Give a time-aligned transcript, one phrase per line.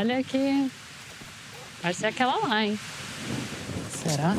[0.00, 0.70] Olha que.
[1.82, 2.78] Vai ser aquela lá, hein?
[3.90, 4.34] Será?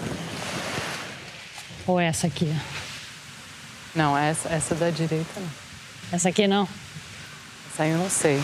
[1.86, 2.48] Ou essa aqui?
[3.96, 5.50] Não, essa, essa da direita não.
[6.12, 6.68] Essa aqui não?
[7.70, 8.42] Essa aí eu não sei.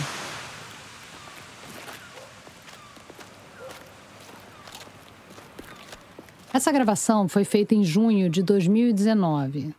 [6.52, 9.74] Essa gravação foi feita em junho de 2019.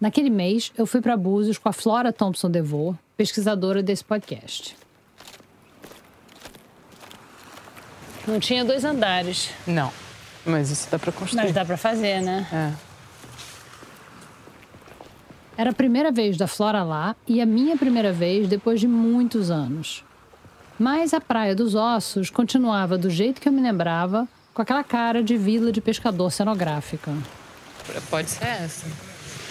[0.00, 4.74] Naquele mês, eu fui para Búzios com a Flora Thompson DeVoe, pesquisadora desse podcast.
[8.26, 9.50] Não tinha dois andares.
[9.66, 9.92] Não.
[10.44, 11.42] Mas isso dá para construir.
[11.44, 12.46] Mas dá para fazer, né?
[12.52, 12.90] É.
[15.56, 19.50] Era a primeira vez da Flora lá e a minha primeira vez depois de muitos
[19.50, 20.02] anos.
[20.78, 25.22] Mas a Praia dos Ossos continuava do jeito que eu me lembrava, com aquela cara
[25.22, 27.12] de vila de pescador cenográfica.
[28.08, 28.86] Pode ser essa.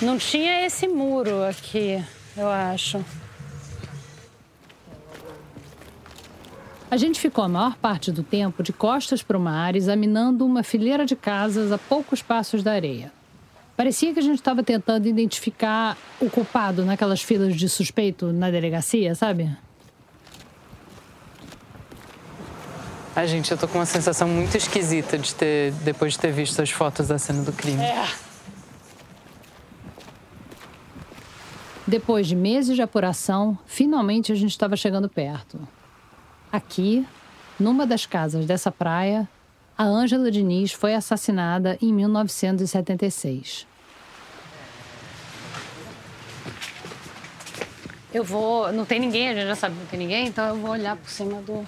[0.02, 2.04] Não tinha esse muro aqui,
[2.36, 3.06] eu acho.
[6.92, 10.64] A gente ficou a maior parte do tempo de costas para o mar, examinando uma
[10.64, 13.12] fileira de casas a poucos passos da areia.
[13.78, 19.14] Parecia que a gente estava tentando identificar o culpado naquelas filas de suspeito na delegacia,
[19.14, 19.56] sabe?
[23.16, 26.60] A gente, eu tô com uma sensação muito esquisita de ter, depois de ter visto
[26.60, 27.84] as fotos da cena do crime.
[27.84, 28.10] É.
[31.86, 35.60] Depois de meses de apuração, finalmente a gente estava chegando perto.
[36.52, 37.06] Aqui,
[37.60, 39.30] numa das casas dessa praia,
[39.78, 43.68] a Ângela Diniz foi assassinada em 1976.
[48.12, 48.72] Eu vou.
[48.72, 50.96] Não tem ninguém, a gente já sabe que não tem ninguém, então eu vou olhar
[50.96, 51.64] por cima do.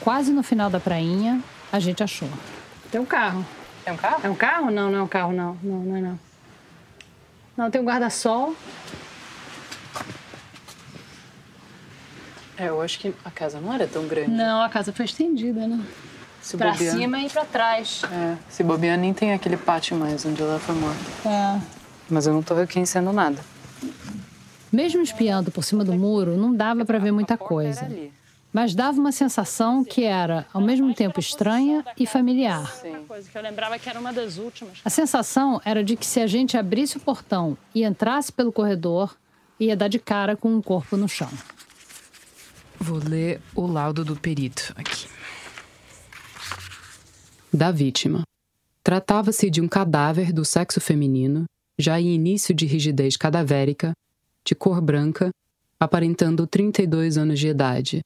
[0.00, 1.40] Quase no final da prainha,
[1.72, 2.28] a gente achou.
[2.90, 3.46] Tem um carro.
[3.84, 4.20] É um carro?
[4.24, 4.70] É um carro?
[4.72, 5.56] Não, não é um carro, não.
[5.62, 6.18] Não, não é não.
[7.56, 8.54] Não, tem um guarda-sol.
[12.58, 14.30] É, eu acho que a casa não era tão grande.
[14.30, 15.84] Não, a casa foi estendida, né?
[16.40, 18.02] Se Pra bobear- cima e pra trás.
[18.10, 21.00] É, se bobear, nem tem aquele pátio mais onde ela foi morta.
[21.28, 21.60] É.
[22.08, 23.40] Mas eu não tô reconhecendo nada.
[24.72, 27.88] Mesmo espiando por cima do muro, não dava pra ver muita coisa.
[28.52, 32.70] Mas dava uma sensação que era, ao mesmo tempo, estranha e familiar.
[32.80, 33.04] Sim.
[33.06, 34.78] coisa que eu lembrava que era uma das últimas.
[34.84, 39.14] A sensação era de que se a gente abrisse o portão e entrasse pelo corredor,
[39.60, 41.28] ia dar de cara com um corpo no chão.
[42.78, 45.08] Vou ler o laudo do perito aqui.
[47.52, 48.22] Da vítima.
[48.82, 51.44] Tratava-se de um cadáver do sexo feminino,
[51.78, 53.92] já em início de rigidez cadavérica,
[54.44, 55.30] de cor branca,
[55.80, 58.00] aparentando 32 anos de idade,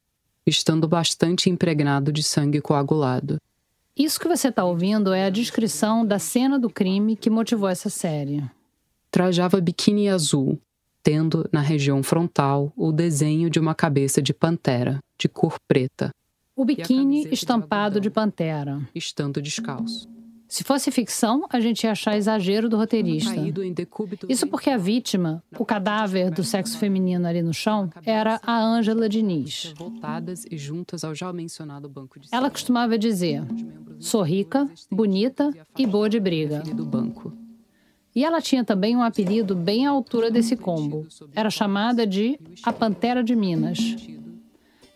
[0.47, 3.39] estando bastante impregnado de sangue coagulado.
[3.97, 7.91] Isso que você está ouvindo é a descrição da cena do crime que motivou essa
[7.91, 8.43] série.
[9.11, 10.59] Trajava biquíni azul,
[11.03, 16.11] tendo na região frontal o desenho de uma cabeça de pantera, de cor preta,
[16.57, 18.01] O biquíni de estampado algodão.
[18.03, 18.81] de pantera.
[18.95, 20.09] estando descalço.
[20.49, 23.33] Se fosse ficção, a gente ia achar exagero do roteirista.
[24.29, 29.09] Isso porque a vítima, o cadáver do sexo feminino ali no chão, era a Ângela
[29.09, 29.73] Diniz.
[29.73, 29.75] de
[32.33, 33.45] Ela costumava dizer:
[34.01, 36.65] sou rica, bonita e boa de briga.
[38.15, 41.07] E ela tinha também um apelido bem à altura desse combo.
[41.35, 43.79] Era chamada de a Pantera de Minas.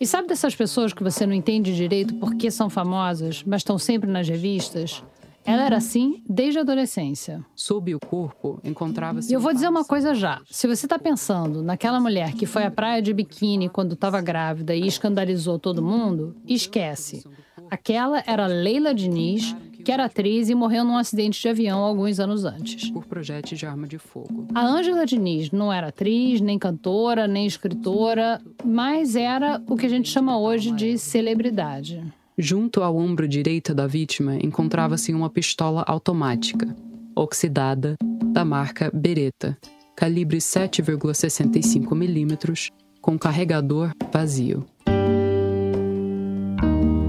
[0.01, 4.11] E sabe dessas pessoas que você não entende direito porque são famosas, mas estão sempre
[4.11, 5.03] nas revistas?
[5.47, 7.45] Ela era assim desde a adolescência.
[7.55, 9.31] Sob o corpo encontrava-se.
[9.31, 10.41] E eu vou dizer uma coisa já.
[10.51, 14.75] Se você está pensando naquela mulher que foi à praia de biquíni quando estava grávida
[14.75, 17.25] e escandalizou todo mundo, esquece.
[17.71, 22.45] Aquela era Leila Diniz, que era atriz e morreu num acidente de avião alguns anos
[22.45, 22.91] antes.
[22.91, 24.47] por projétil de arma de fogo.
[24.55, 29.89] A Ângela Diniz não era atriz, nem cantora, nem escritora, mas era o que a
[29.89, 32.03] gente chama hoje de celebridade.
[32.37, 36.75] Junto ao ombro direito da vítima encontrava-se uma pistola automática,
[37.15, 37.95] oxidada,
[38.33, 39.57] da marca Beretta,
[39.95, 42.71] calibre 7,65 milímetros,
[43.01, 44.67] com carregador vazio.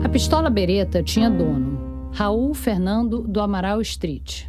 [0.04, 1.85] A pistola Beretta tinha dono,
[2.16, 4.46] Raul Fernando do Amaral Street.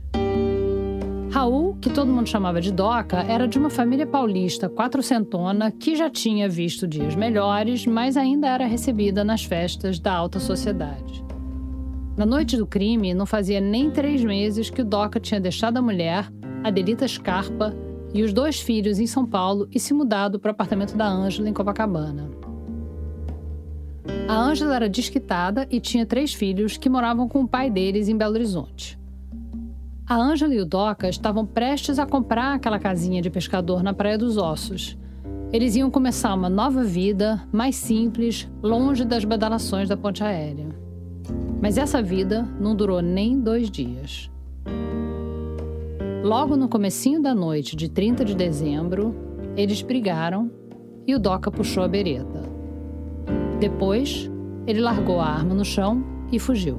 [1.33, 6.09] Raul, que todo mundo chamava de Doca, era de uma família paulista quatrocentona que já
[6.09, 11.25] tinha visto dias melhores, mas ainda era recebida nas festas da alta sociedade.
[12.17, 15.83] Na noite do crime, não fazia nem três meses que o Doca tinha deixado a
[15.83, 16.31] mulher,
[16.63, 17.75] Adelita Scarpa,
[18.15, 21.49] e os dois filhos em São Paulo e se mudado para o apartamento da Ângela
[21.49, 22.31] em Copacabana.
[24.29, 28.17] A Ângela era desquitada e tinha três filhos que moravam com o pai deles em
[28.17, 28.99] Belo Horizonte.
[30.09, 34.17] A Ângela e o Doca estavam prestes a comprar aquela casinha de pescador na Praia
[34.17, 34.97] dos Ossos.
[35.53, 40.69] Eles iam começar uma nova vida, mais simples, longe das badalações da ponte aérea.
[41.61, 44.31] Mas essa vida não durou nem dois dias.
[46.23, 49.15] Logo no comecinho da noite de 30 de dezembro,
[49.57, 50.51] eles brigaram
[51.07, 52.56] e o Doca puxou a bereta.
[53.59, 54.31] Depois,
[54.67, 56.79] ele largou a arma no chão e fugiu.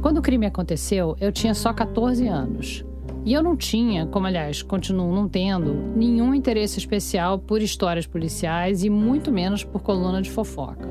[0.00, 2.84] Quando o crime aconteceu, eu tinha só 14 anos.
[3.24, 8.82] E eu não tinha, como aliás continuo não tendo, nenhum interesse especial por histórias policiais
[8.82, 10.88] e muito menos por coluna de fofoca.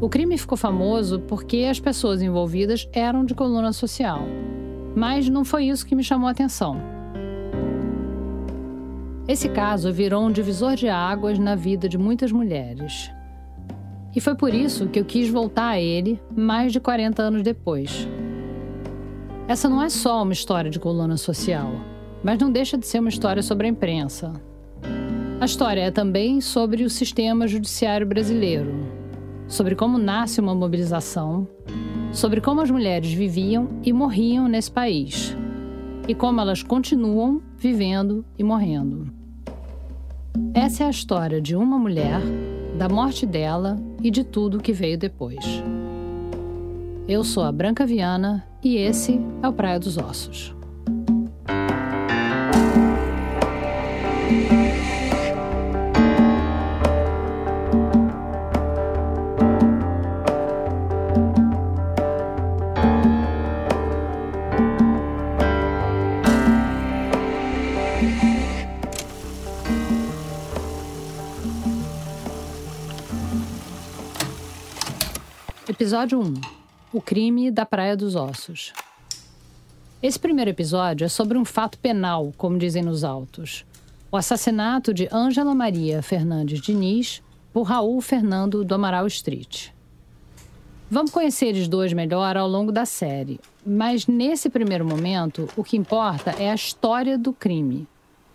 [0.00, 4.20] O crime ficou famoso porque as pessoas envolvidas eram de coluna social.
[4.94, 6.97] Mas não foi isso que me chamou a atenção.
[9.28, 13.10] Esse caso virou um divisor de águas na vida de muitas mulheres.
[14.16, 18.08] E foi por isso que eu quis voltar a ele mais de 40 anos depois.
[19.46, 21.70] Essa não é só uma história de coluna social,
[22.24, 24.32] mas não deixa de ser uma história sobre a imprensa.
[25.38, 28.72] A história é também sobre o sistema judiciário brasileiro,
[29.46, 31.46] sobre como nasce uma mobilização,
[32.12, 35.36] sobre como as mulheres viviam e morriam nesse país
[36.08, 39.17] e como elas continuam vivendo e morrendo.
[40.54, 42.20] Essa é a história de uma mulher,
[42.76, 45.44] da morte dela e de tudo que veio depois.
[47.06, 50.57] Eu sou a Branca Viana e esse é o Praia dos Ossos.
[75.88, 76.34] Episódio 1
[76.92, 78.74] o crime da Praia dos Ossos.
[80.02, 83.64] Esse primeiro episódio é sobre um fato penal, como dizem nos autos.
[84.12, 87.22] O assassinato de Ângela Maria Fernandes Diniz
[87.54, 89.70] por Raul Fernando do Amaral Street.
[90.90, 95.78] Vamos conhecer eles dois melhor ao longo da série, mas nesse primeiro momento, o que
[95.78, 97.88] importa é a história do crime,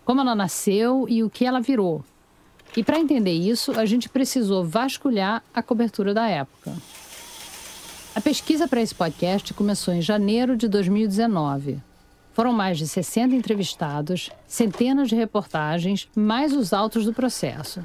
[0.04, 2.04] como ela nasceu e o que ela virou.
[2.76, 6.74] E para entender isso, a gente precisou vasculhar a cobertura da época.
[8.16, 11.80] A pesquisa para esse podcast começou em janeiro de 2019.
[12.32, 17.84] Foram mais de 60 entrevistados, centenas de reportagens, mais os autos do processo.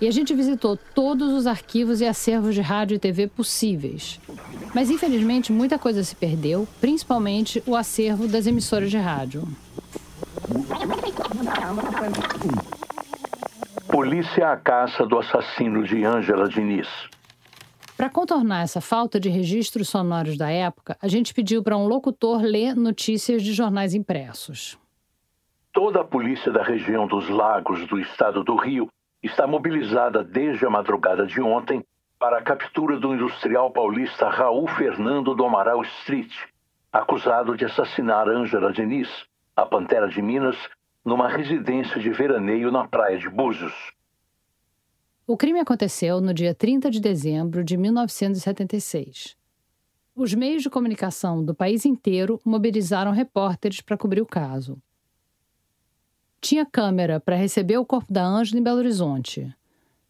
[0.00, 4.20] E a gente visitou todos os arquivos e acervos de rádio e TV possíveis.
[4.72, 9.42] Mas infelizmente muita coisa se perdeu, principalmente o acervo das emissoras de rádio.
[13.88, 16.88] Polícia à caça do assassino de Ângela Diniz.
[18.04, 22.42] Para contornar essa falta de registros sonoros da época, a gente pediu para um locutor
[22.42, 24.78] ler notícias de jornais impressos.
[25.72, 28.90] Toda a polícia da região dos Lagos do estado do Rio
[29.22, 31.82] está mobilizada desde a madrugada de ontem
[32.18, 36.30] para a captura do industrial paulista Raul Fernando do Amaral Street,
[36.92, 39.08] acusado de assassinar Ângela Diniz,
[39.56, 40.58] a Pantera de Minas,
[41.02, 43.72] numa residência de veraneio na praia de Búzios.
[45.26, 49.34] O crime aconteceu no dia 30 de dezembro de 1976.
[50.14, 54.76] Os meios de comunicação do país inteiro mobilizaram repórteres para cobrir o caso.
[56.42, 59.50] Tinha câmera para receber o corpo da Ângela em Belo Horizonte.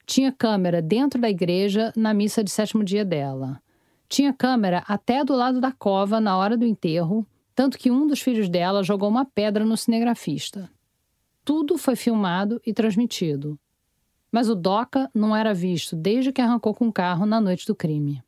[0.04, 3.62] Tinha câmera dentro da igreja na missa de sétimo dia dela.
[4.08, 7.24] Tinha câmera até do lado da cova na hora do enterro,
[7.54, 10.68] tanto que um dos filhos dela jogou uma pedra no cinegrafista.
[11.44, 13.56] Tudo foi filmado e transmitido
[14.34, 17.72] mas o Doca não era visto desde que arrancou com o carro na noite do
[17.72, 18.20] crime.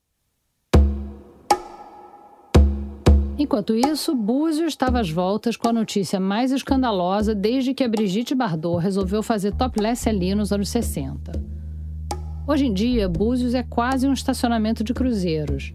[3.36, 8.36] Enquanto isso, Búzios estava às voltas com a notícia mais escandalosa desde que a Brigitte
[8.36, 11.32] Bardot resolveu fazer topless ali nos anos 60.
[12.46, 15.74] Hoje em dia, Búzios é quase um estacionamento de cruzeiros.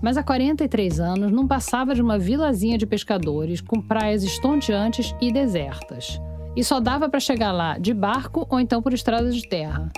[0.00, 5.30] Mas há 43 anos não passava de uma vilazinha de pescadores com praias estonteantes e
[5.30, 6.18] desertas
[6.56, 9.90] e só dava para chegar lá de barco ou então por estrada de terra.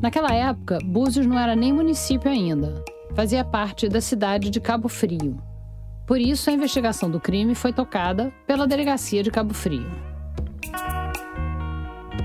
[0.00, 5.36] Naquela época, Búzios não era nem município ainda, fazia parte da cidade de Cabo Frio.
[6.06, 9.90] Por isso, a investigação do crime foi tocada pela delegacia de Cabo Frio.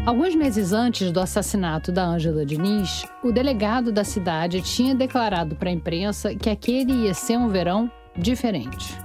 [0.05, 5.69] Alguns meses antes do assassinato da Ângela Diniz, o delegado da cidade tinha declarado para
[5.69, 8.97] a imprensa que aquele ia ser um verão diferente.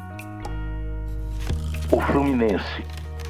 [1.92, 2.82] O Fluminense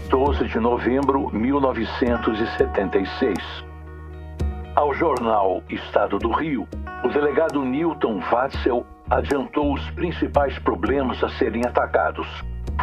[0.08, 3.36] 12 de novembro de 1976.
[4.74, 6.68] Ao jornal Estado do Rio,
[7.04, 12.26] o delegado Newton Watzel adiantou os principais problemas a serem atacados: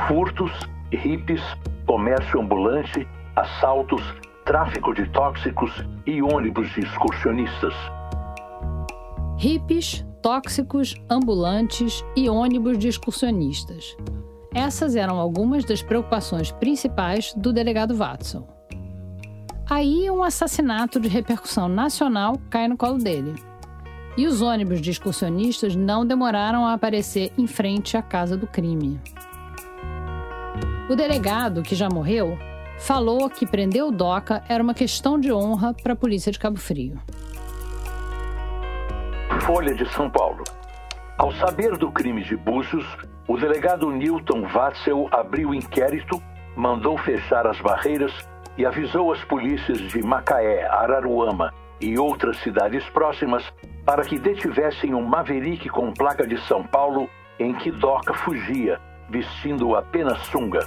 [0.07, 0.51] furtos,
[0.91, 1.41] hippies,
[1.85, 4.03] comércio ambulante assaltos,
[4.45, 5.71] tráfico de tóxicos
[6.05, 7.73] e ônibus de excursionistas.
[9.37, 13.97] Hippies, tóxicos, ambulantes e ônibus de excursionistas.
[14.53, 18.47] Essas eram algumas das preocupações principais do delegado Watson.
[19.67, 23.33] Aí um assassinato de repercussão nacional cai no colo dele.
[24.15, 29.01] E os ônibus de excursionistas não demoraram a aparecer em frente à casa do crime.
[30.87, 32.37] O delegado, que já morreu,
[32.77, 36.59] falou que prender o Doca era uma questão de honra para a polícia de Cabo
[36.59, 37.01] Frio.
[39.41, 40.43] Folha de São Paulo.
[41.17, 42.85] Ao saber do crime de Búzios,
[43.27, 46.21] o delegado Newton Watzel abriu inquérito,
[46.55, 48.11] mandou fechar as barreiras
[48.57, 53.43] e avisou as polícias de Macaé, Araruama e outras cidades próximas
[53.85, 59.75] para que detivessem um Maverick com placa de São Paulo em que Doca fugia, vestindo
[59.75, 60.59] apenas sunga.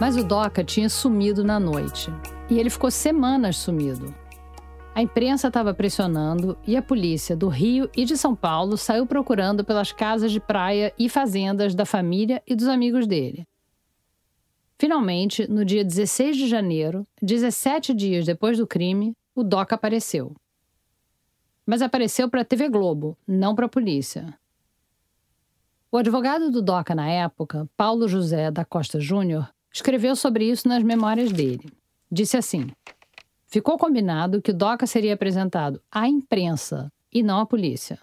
[0.00, 2.12] Mas o Doca tinha sumido na noite.
[2.50, 4.14] E ele ficou semanas sumido.
[4.96, 9.62] A imprensa estava pressionando e a polícia do Rio e de São Paulo saiu procurando
[9.62, 13.46] pelas casas de praia e fazendas da família e dos amigos dele.
[14.78, 20.34] Finalmente, no dia 16 de janeiro, 17 dias depois do crime, o Doca apareceu.
[21.66, 24.32] Mas apareceu para a TV Globo, não para a polícia.
[25.92, 30.82] O advogado do Doca na época, Paulo José da Costa Júnior, escreveu sobre isso nas
[30.82, 31.70] memórias dele.
[32.10, 32.70] Disse assim:
[33.48, 37.98] Ficou combinado que o DOCA seria apresentado à imprensa e não à polícia.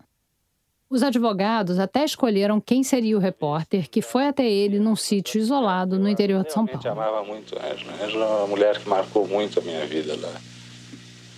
[0.89, 5.97] Os advogados até escolheram quem seria o repórter que foi até ele num sítio isolado
[5.97, 6.81] no interior de São Paulo.
[6.85, 7.93] Eu amava muito a Angela.
[8.00, 10.13] A Angela é uma mulher que marcou muito a minha vida.
[10.13, 10.41] Ela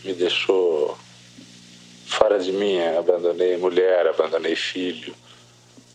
[0.04, 0.98] me deixou
[2.06, 2.80] fora de mim.
[2.82, 5.16] Abandonei mulher, abandonei filho.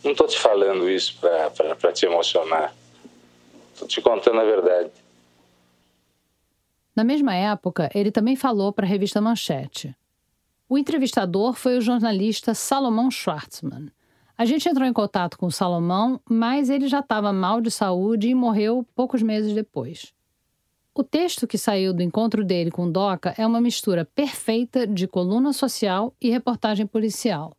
[0.03, 2.73] Não estou te falando isso para te emocionar.
[3.73, 4.89] Estou te contando a verdade.
[6.95, 9.95] Na mesma época, ele também falou para a revista Manchete.
[10.67, 13.91] O entrevistador foi o jornalista Salomão Schwartzman.
[14.37, 18.29] A gente entrou em contato com o Salomão, mas ele já estava mal de saúde
[18.29, 20.13] e morreu poucos meses depois.
[20.93, 25.53] O texto que saiu do encontro dele com Doca é uma mistura perfeita de coluna
[25.53, 27.55] social e reportagem policial.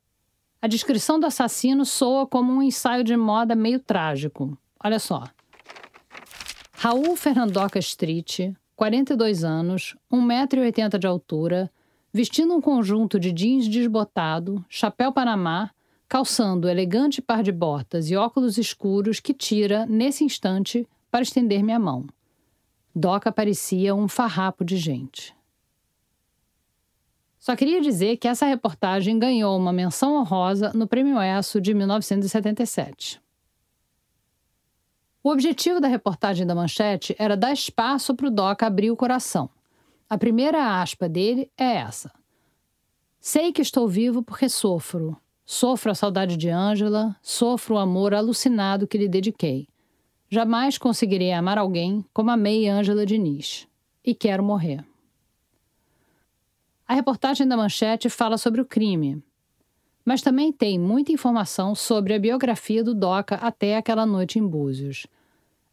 [0.60, 4.56] A descrição do assassino soa como um ensaio de moda meio trágico.
[4.82, 5.24] Olha só.
[6.72, 11.70] Raul Fernandoca Street, 42 anos, 1,80m de altura,
[12.12, 15.70] vestindo um conjunto de jeans desbotado, chapéu panamá,
[16.08, 21.78] calçando elegante par de botas e óculos escuros que tira, nesse instante, para estender minha
[21.78, 22.06] mão.
[22.94, 25.34] Doca parecia um farrapo de gente.
[27.38, 33.20] Só queria dizer que essa reportagem ganhou uma menção honrosa no Prêmio ESSO de 1977.
[35.24, 39.48] O objetivo da reportagem da Manchete era dar espaço para o Doca abrir o coração.
[40.10, 42.12] A primeira aspa dele é essa.
[43.20, 45.16] Sei que estou vivo porque sofro.
[45.44, 49.68] Sofro a saudade de Ângela, sofro o amor alucinado que lhe dediquei.
[50.28, 53.68] Jamais conseguirei amar alguém como amei Ângela Diniz.
[54.04, 54.84] E quero morrer.
[56.88, 59.22] A reportagem da Manchete fala sobre o crime,
[60.04, 65.06] mas também tem muita informação sobre a biografia do Doca até aquela noite em Búzios.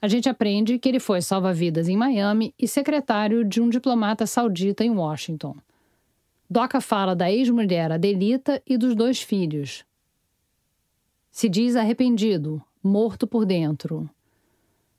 [0.02, 4.84] A gente aprende que ele foi salva-vidas em Miami e secretário de um diplomata saudita
[4.84, 5.56] em Washington.
[6.50, 9.84] Doca fala da ex-mulher Adelita e dos dois filhos.
[11.30, 14.10] Se diz arrependido, morto por dentro.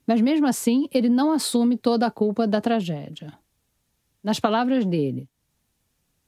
[0.07, 3.33] Mas mesmo assim, ele não assume toda a culpa da tragédia.
[4.23, 5.29] Nas palavras dele,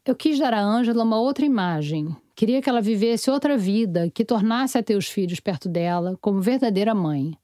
[0.05, 2.15] eu quis dar a Ângela uma outra imagem.
[2.35, 6.41] Queria que ela vivesse outra vida, que tornasse a ter os filhos perto dela, como
[6.41, 7.39] verdadeira mãe.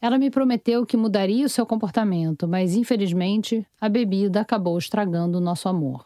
[0.00, 5.40] Ela me prometeu que mudaria o seu comportamento, mas infelizmente a bebida acabou estragando o
[5.40, 6.04] nosso amor.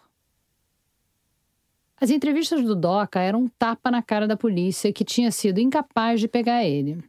[1.99, 6.21] As entrevistas do Doca eram um tapa na cara da polícia que tinha sido incapaz
[6.21, 7.03] de pegar ele.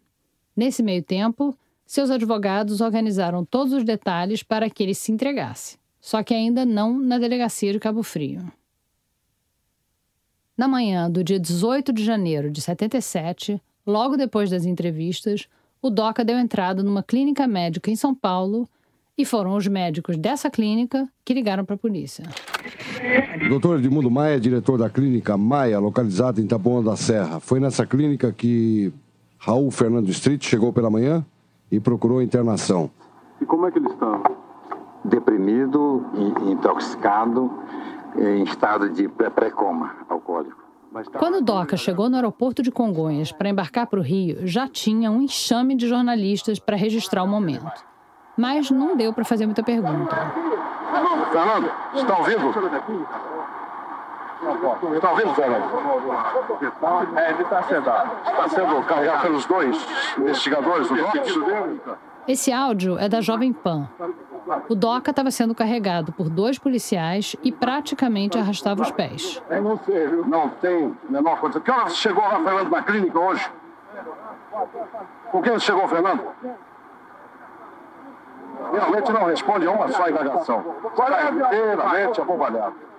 [0.55, 6.23] Nesse meio tempo, seus advogados organizaram todos os detalhes para que ele se entregasse, só
[6.23, 8.51] que ainda não na delegacia de Cabo Frio.
[10.61, 15.47] Na manhã do dia 18 de janeiro de 77, logo depois das entrevistas,
[15.81, 18.69] o DOCA deu entrada numa clínica médica em São Paulo
[19.17, 22.25] e foram os médicos dessa clínica que ligaram para a polícia.
[23.49, 27.39] Doutor Edmundo Maia, diretor da clínica Maia, localizada em Taboão da Serra.
[27.39, 28.93] Foi nessa clínica que
[29.39, 31.25] Raul Fernando Street chegou pela manhã
[31.71, 32.91] e procurou internação.
[33.41, 34.21] E como é que ele está?
[35.05, 36.05] Deprimido,
[36.45, 37.49] intoxicado
[38.17, 40.61] em estado de pré-coma alcoólico.
[41.17, 45.09] Quando o Doca chegou no aeroporto de Congonhas para embarcar para o Rio, já tinha
[45.09, 47.85] um enxame de jornalistas para registrar o momento.
[48.37, 50.15] Mas não deu para fazer muita pergunta.
[51.31, 52.49] Fernando, está ouvindo?
[54.95, 55.63] Está ouvindo, Fernando?
[57.15, 59.87] É, ele está sendo, está sendo carregado pelos dois
[60.17, 61.39] investigadores do DOPS.
[62.27, 63.87] Esse áudio é da Jovem Pan.
[64.67, 69.41] O Doca estava sendo carregado por dois policiais e praticamente arrastava os pés.
[69.49, 71.59] Eu não sei, não tem a menor coisa.
[71.59, 73.51] Que hora chegou lá, Fernando, na clínica hoje?
[75.31, 76.27] Com quem chegou, Fernando?
[78.73, 80.75] Realmente não responde a uma só indagação.
[80.85, 82.90] Está inteiramente abobalhado.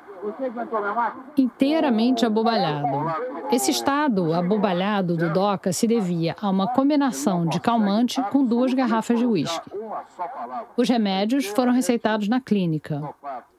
[1.36, 2.86] Inteiramente abobalhado.
[3.50, 9.18] Esse estado abobalhado do Doca se devia a uma combinação de calmante com duas garrafas
[9.18, 9.70] de uísque.
[10.76, 13.02] Os remédios foram receitados na clínica.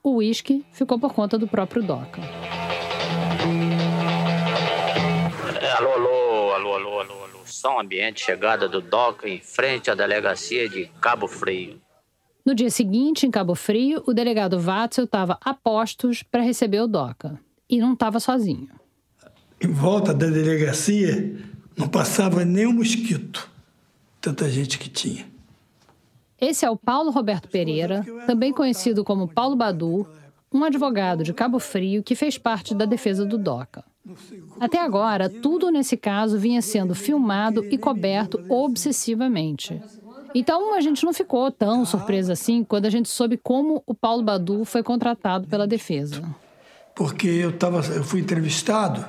[0.01, 2.21] O uísque ficou por conta do próprio Doca.
[5.77, 7.39] Alô, alô, alô, alô, alô, alô.
[7.45, 11.82] Som ambiente, chegada do DOCA em frente à delegacia de Cabo Frio.
[12.45, 16.87] No dia seguinte, em Cabo Frio, o delegado Watzel estava a postos para receber o
[16.87, 17.39] DOCA.
[17.69, 18.69] E não estava sozinho.
[19.61, 21.37] Em volta da delegacia
[21.77, 23.49] não passava nem um mosquito.
[24.19, 25.25] Tanta gente que tinha.
[26.39, 30.05] Esse é o Paulo Roberto Pereira, também conhecido como Paulo Badu,
[30.51, 33.85] um advogado de Cabo Frio que fez parte da defesa do DOCA.
[34.59, 39.81] Até agora, tudo nesse caso vinha sendo filmado e coberto obsessivamente.
[40.33, 44.23] Então a gente não ficou tão surpreso assim quando a gente soube como o Paulo
[44.23, 46.23] Badu foi contratado pela defesa.
[46.95, 49.05] Porque eu, tava, eu fui entrevistado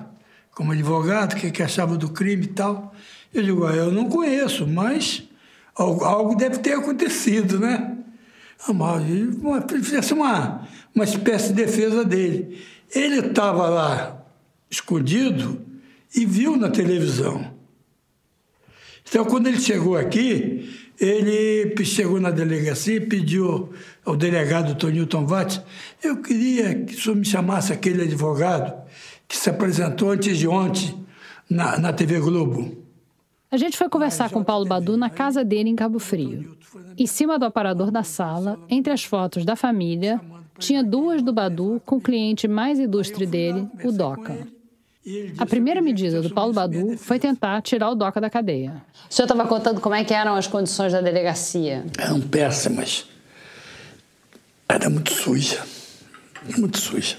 [0.55, 2.95] como advogado, o que, que achava do crime e tal.
[3.33, 5.25] Eu digo, ah, eu não conheço, mas
[5.75, 7.99] algo, deve ter acontecido, né?
[8.67, 12.63] Ah, fizesse uma, uma espécie de defesa dele.
[12.95, 14.25] Ele estava lá
[14.71, 15.61] escondido
[16.15, 17.53] e viu na televisão.
[19.07, 23.71] Então, quando ele chegou aqui, ele chegou na delegacia e pediu
[24.05, 25.61] ao delegado Tonilton Watts,
[26.03, 28.75] eu queria que o senhor me chamasse aquele advogado
[29.27, 30.95] que se apresentou antes de ontem
[31.49, 32.85] na, na TV Globo.
[33.51, 36.57] A gente foi conversar com Paulo Badu na casa dele em Cabo Frio.
[36.99, 40.21] Em cima do aparador da sala, entre as fotos da família,
[40.59, 44.54] tinha duas do Badu com o cliente mais ilustre dele, o Doca.
[45.37, 48.83] A primeira medida do Paulo Badu foi tentar tirar o DOCA da cadeia.
[49.11, 51.85] O senhor estava contando como é que eram as condições da delegacia?
[51.99, 53.07] Eram péssimas.
[54.67, 55.63] Era muito suja.
[56.57, 57.19] Muito suja.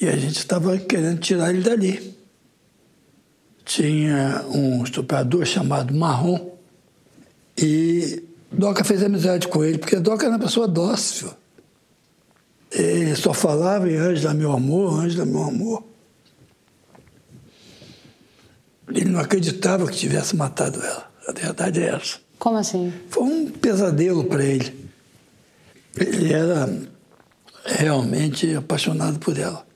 [0.00, 2.16] E a gente estava querendo tirar ele dali.
[3.64, 6.50] Tinha um estuprador chamado Marrom
[7.58, 11.30] e Doca fez amizade com ele, porque Doca era uma pessoa dócil.
[12.70, 15.84] Ele só falava em Ângela, meu amor, Ângela, meu amor.
[18.88, 21.10] Ele não acreditava que tivesse matado ela.
[21.26, 22.18] A verdade é essa.
[22.38, 22.92] Como assim?
[23.08, 24.90] Foi um pesadelo para ele.
[25.96, 26.68] Ele era
[27.64, 29.66] realmente apaixonado por ela.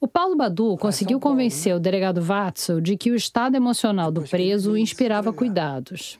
[0.00, 4.76] O Paulo Badu conseguiu convencer o delegado Watzel de que o estado emocional do preso
[4.76, 6.18] inspirava cuidados.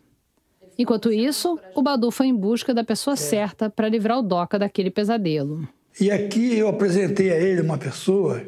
[0.78, 4.90] Enquanto isso, o Badu foi em busca da pessoa certa para livrar o Doca daquele
[4.90, 5.68] pesadelo.
[6.00, 8.42] E aqui eu apresentei a ele uma pessoa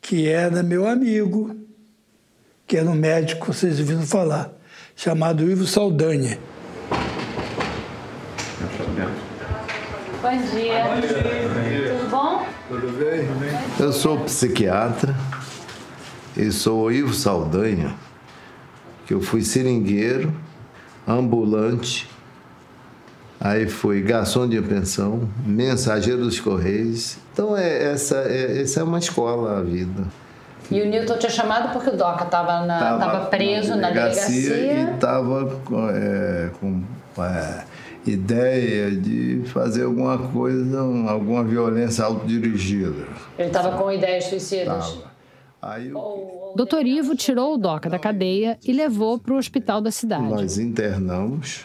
[0.00, 1.56] que era meu amigo,
[2.66, 4.52] que era um médico, vocês ouviram falar,
[4.94, 6.38] chamado Ivo Saldanha.
[10.22, 10.84] Bom dia.
[10.84, 11.98] Bom dia.
[11.98, 12.46] Tudo bom?
[12.68, 13.28] Tudo bem?
[13.78, 15.14] Eu sou psiquiatra
[16.36, 17.94] e sou o Ivo Saldanha,
[19.06, 20.32] que eu fui seringueiro
[21.06, 22.08] ambulante,
[23.40, 27.16] aí fui garçom de pensão, mensageiro dos Correios.
[27.32, 30.04] Então, é, essa, é, essa é uma escola a vida.
[30.70, 34.56] E o Newton tinha chamado porque o Doca estava preso na delegacia.
[34.56, 35.60] E estava
[35.92, 36.82] é, com
[37.22, 37.64] é,
[38.06, 43.06] ideia de fazer alguma coisa, alguma violência autodirigida.
[43.38, 44.88] Ele estava com ideias suicidas?
[44.88, 45.14] Tava.
[45.60, 45.92] Aí,
[46.54, 50.22] Doutor Ivo tirou o Doca da cadeia e levou para o hospital da cidade.
[50.22, 51.64] Nós internamos,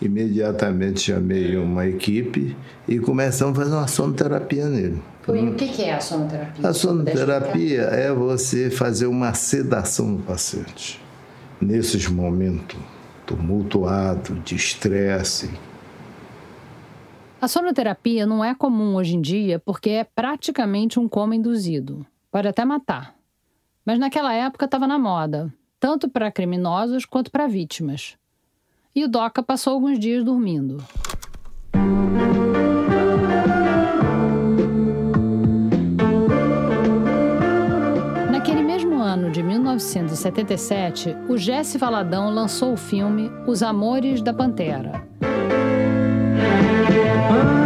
[0.00, 5.02] imediatamente chamei uma equipe e começamos a fazer uma sonoterapia nele.
[5.26, 6.68] O que é a sonoterapia?
[6.68, 11.02] A sonoterapia é você fazer uma sedação no paciente.
[11.60, 12.78] Nesses momentos
[13.26, 15.50] tumultuados, de estresse.
[17.40, 22.06] A sonoterapia não é comum hoje em dia porque é praticamente um coma induzido.
[22.30, 23.17] Pode até matar
[23.88, 28.18] mas naquela época estava na moda, tanto para criminosos quanto para vítimas.
[28.94, 30.76] E o Doca passou alguns dias dormindo.
[38.30, 45.02] Naquele mesmo ano de 1977, o Jesse Valadão lançou o filme Os Amores da Pantera.
[47.30, 47.57] Ah!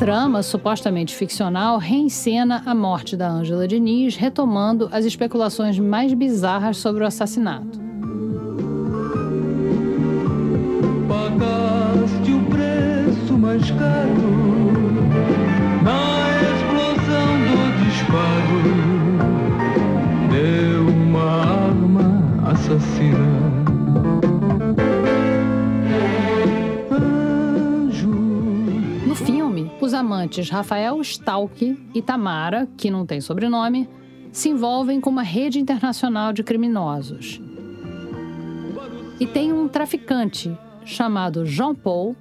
[0.00, 7.04] Trama, supostamente ficcional, reencena a morte da Ângela Diniz, retomando as especulações mais bizarras sobre
[7.04, 7.78] o assassinato.
[11.06, 14.30] Pagaste o preço mais caro
[22.70, 23.39] assassina.
[30.00, 33.88] Amantes Rafael Stalk e Tamara, que não tem sobrenome,
[34.32, 37.40] se envolvem com uma rede internacional de criminosos.
[39.18, 42.16] E tem um traficante chamado Jean Paul,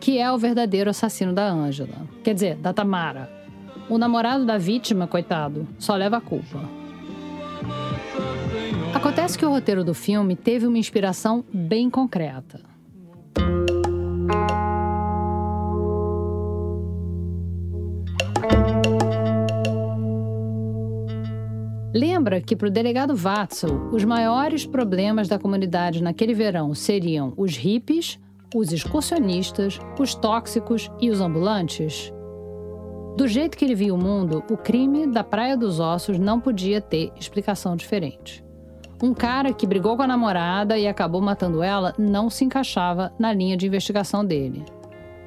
[0.00, 2.08] que é o verdadeiro assassino da Ângela.
[2.24, 3.30] Quer dizer, da Tamara.
[3.88, 6.60] O namorado da vítima, coitado, só leva a culpa.
[8.94, 12.69] Acontece que o roteiro do filme teve uma inspiração bem concreta.
[22.30, 27.56] Lembra que para o delegado Watzel, os maiores problemas da comunidade naquele verão seriam os
[27.56, 28.20] hippies,
[28.54, 32.12] os excursionistas, os tóxicos e os ambulantes?
[33.16, 36.80] Do jeito que ele via o mundo, o crime da Praia dos Ossos não podia
[36.80, 38.44] ter explicação diferente.
[39.02, 43.32] Um cara que brigou com a namorada e acabou matando ela não se encaixava na
[43.32, 44.64] linha de investigação dele.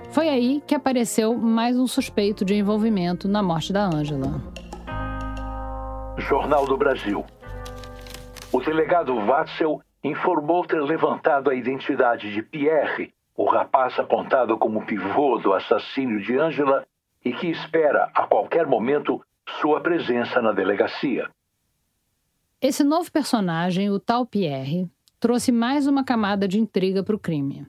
[0.09, 4.52] Foi aí que apareceu mais um suspeito de envolvimento na morte da Ângela.
[6.17, 7.25] Jornal do Brasil.
[8.51, 15.39] O delegado Watzel informou ter levantado a identidade de Pierre, o rapaz apontado como pivô
[15.39, 16.85] do assassínio de Ângela
[17.25, 19.21] e que espera a qualquer momento
[19.59, 21.29] sua presença na delegacia.
[22.61, 24.87] Esse novo personagem, o tal Pierre,
[25.19, 27.65] trouxe mais uma camada de intriga para o crime.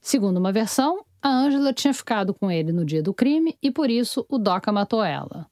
[0.00, 3.90] Segundo uma versão, a Ângela tinha ficado com ele no dia do crime e por
[3.90, 5.46] isso o Doca matou ela.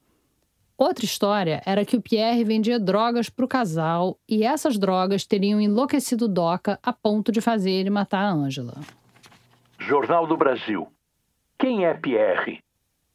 [0.81, 5.61] Outra história era que o Pierre vendia drogas para o casal e essas drogas teriam
[5.61, 8.73] enlouquecido Doca a ponto de fazer ele matar a Ângela.
[9.77, 10.91] Jornal do Brasil.
[11.59, 12.63] Quem é Pierre?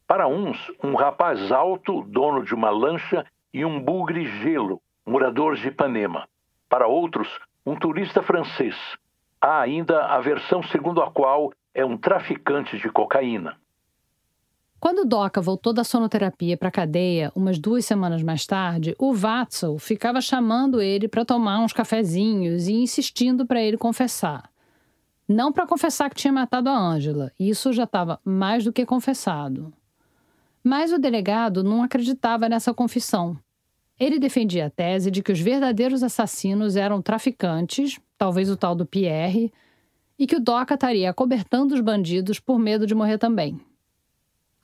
[0.06, 5.66] Para uns, um rapaz alto, dono de uma lancha e um bugre gelo, morador de
[5.66, 6.28] Ipanema.
[6.68, 7.26] Para outros,
[7.66, 8.76] um turista francês.
[9.40, 13.56] Há ainda a versão segundo a qual é um traficante de cocaína.
[14.86, 19.76] Quando Doca voltou da sonoterapia para a cadeia, umas duas semanas mais tarde, o Watzel
[19.80, 24.48] ficava chamando ele para tomar uns cafezinhos e insistindo para ele confessar.
[25.26, 29.72] Não para confessar que tinha matado a Ângela, isso já estava mais do que confessado.
[30.62, 33.36] Mas o delegado não acreditava nessa confissão
[33.98, 38.86] ele defendia a tese de que os verdadeiros assassinos eram traficantes, talvez o tal do
[38.86, 39.52] Pierre,
[40.16, 43.60] e que o Doca estaria acobertando os bandidos por medo de morrer também.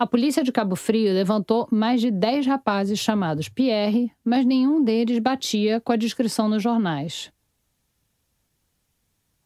[0.03, 5.21] A polícia de Cabo Frio levantou mais de 10 rapazes chamados Pierre, mas nenhum deles
[5.21, 7.31] batia com a descrição nos jornais.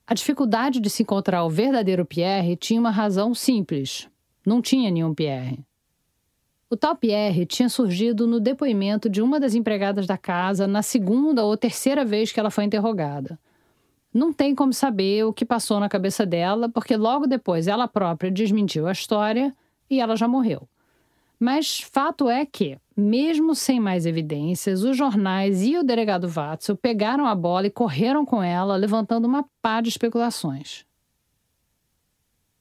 [0.06, 4.08] A dificuldade de se encontrar o verdadeiro Pierre tinha uma razão simples:
[4.46, 5.62] não tinha nenhum Pierre.
[6.70, 11.44] O tal Pierre tinha surgido no depoimento de uma das empregadas da casa na segunda
[11.44, 13.38] ou terceira vez que ela foi interrogada.
[14.10, 18.30] Não tem como saber o que passou na cabeça dela, porque logo depois ela própria
[18.30, 19.54] desmentiu a história
[19.88, 20.68] e ela já morreu.
[21.38, 27.26] Mas fato é que, mesmo sem mais evidências, os jornais e o delegado Watzel pegaram
[27.26, 30.86] a bola e correram com ela, levantando uma pá de especulações.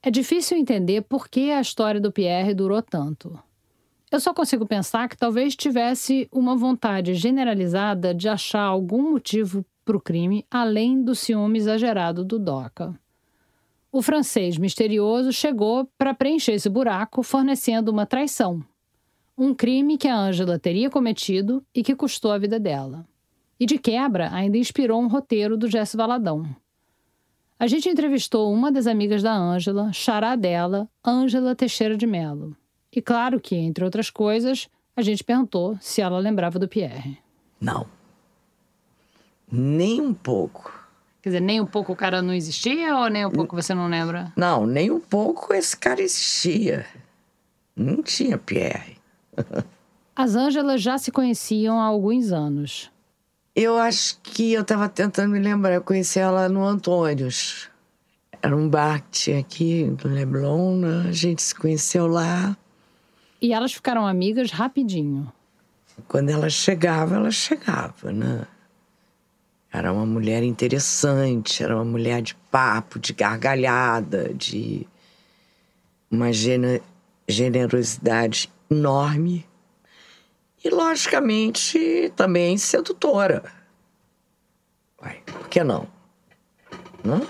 [0.03, 3.39] É difícil entender por que a história do Pierre durou tanto.
[4.11, 9.97] Eu só consigo pensar que talvez tivesse uma vontade generalizada de achar algum motivo para
[9.97, 12.93] o crime além do ciúme exagerado do Doca.
[13.95, 18.61] O francês misterioso chegou para preencher esse buraco, fornecendo uma traição.
[19.37, 23.07] Um crime que a Ângela teria cometido e que custou a vida dela.
[23.57, 26.45] E de quebra, ainda inspirou um roteiro do Jesse Valadão.
[27.57, 32.53] A gente entrevistou uma das amigas da Ângela, xará dela, Ângela Teixeira de Mello.
[32.91, 37.17] E claro que, entre outras coisas, a gente perguntou se ela lembrava do Pierre.
[37.61, 37.87] Não.
[39.49, 40.84] Nem um pouco.
[41.25, 43.87] Quer dizer, nem um pouco o cara não existia ou nem um pouco você não
[43.87, 44.31] lembra?
[44.35, 46.85] Não, nem um pouco esse cara existia.
[47.75, 48.99] Não tinha Pierre.
[50.15, 52.91] As Ângelas já se conheciam há alguns anos.
[53.55, 55.73] Eu acho que eu estava tentando me lembrar.
[55.73, 57.71] Eu conheci ela no Antônios.
[58.39, 60.75] Era um bar que tinha aqui, do Leblon.
[60.77, 61.09] Né?
[61.09, 62.55] A gente se conheceu lá.
[63.41, 65.33] e elas ficaram amigas rapidinho.
[66.07, 68.45] Quando ela chegava, ela chegava, né?
[69.75, 74.87] Era uma mulher interessante, era uma mulher de papo, de gargalhada, de
[76.09, 76.29] uma
[77.27, 79.45] generosidade enorme
[80.63, 83.43] e, logicamente, também sedutora.
[85.01, 85.85] Uai, por que não?
[87.03, 87.27] Não?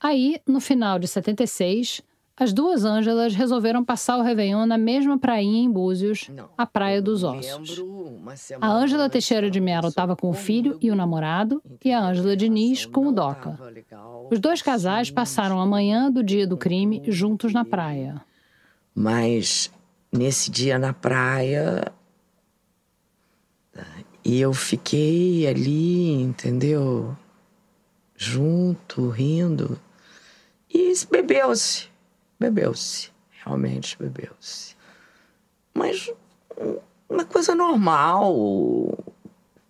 [0.00, 2.02] Aí, no final de 76,
[2.36, 7.02] as duas Ângelas resolveram passar o Réveillon na mesma prainha em Búzios, Não, a Praia
[7.02, 7.80] dos Ossos.
[8.60, 12.34] A Ângela Teixeira de Mello estava com o filho e o namorado, e a Ângela
[12.34, 13.58] Diniz com o Doca.
[14.30, 18.22] Os dois casais passaram a manhã do dia do crime juntos na praia.
[18.94, 19.70] Mas
[20.10, 21.92] nesse dia na praia,
[24.24, 27.14] e eu fiquei ali, entendeu?
[28.16, 29.78] Junto, rindo.
[30.72, 31.91] E bebeu-se
[32.42, 33.10] bebeu-se.
[33.44, 34.76] Realmente bebeu-se.
[35.72, 36.12] Mas
[37.08, 38.34] uma coisa normal.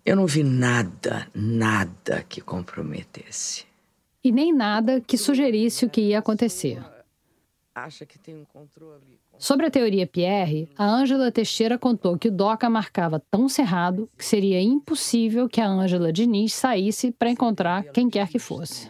[0.05, 3.65] Eu não vi nada, nada que comprometesse.
[4.23, 6.83] E nem nada que sugerisse o que ia acontecer.
[7.73, 9.19] Acha que tem um controle.
[9.37, 14.23] Sobre a teoria Pierre, a Ângela Teixeira contou que o Doca marcava tão cerrado que
[14.23, 18.89] seria impossível que a Ângela Diniz saísse para encontrar quem quer que fosse.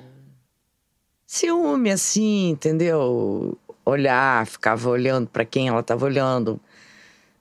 [1.25, 3.57] Ciúme, assim, entendeu?
[3.85, 6.59] Olhar, ficava olhando para quem ela estava olhando.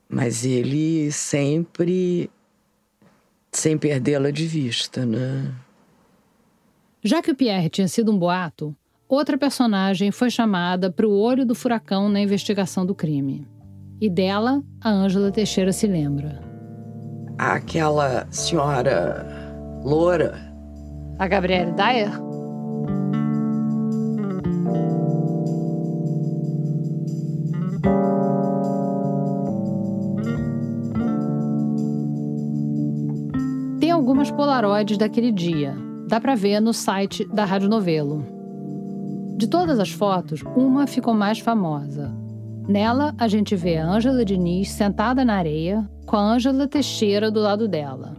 [0.08, 2.30] Mas ele sempre
[3.50, 5.52] sem perdê-la de vista, né?
[7.02, 8.74] Já que o Pierre tinha sido um boato,
[9.08, 13.46] outra personagem foi chamada para o olho do furacão na investigação do crime.
[14.00, 16.42] E dela, a Ângela Teixeira se lembra.
[17.38, 19.26] Aquela senhora
[19.84, 20.52] loura.
[21.18, 22.31] A Gabriele Dyer?
[34.02, 35.76] Algumas polaroids daquele dia.
[36.08, 38.26] Dá para ver no site da Rádio Novelo.
[39.36, 42.12] De todas as fotos, uma ficou mais famosa.
[42.66, 47.38] Nela, a gente vê a Ângela Diniz sentada na areia, com a Ângela Teixeira do
[47.38, 48.16] lado dela.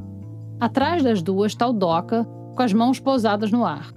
[0.57, 2.23] Atrás das duas está o Doca,
[2.55, 3.91] com as mãos pousadas no ar.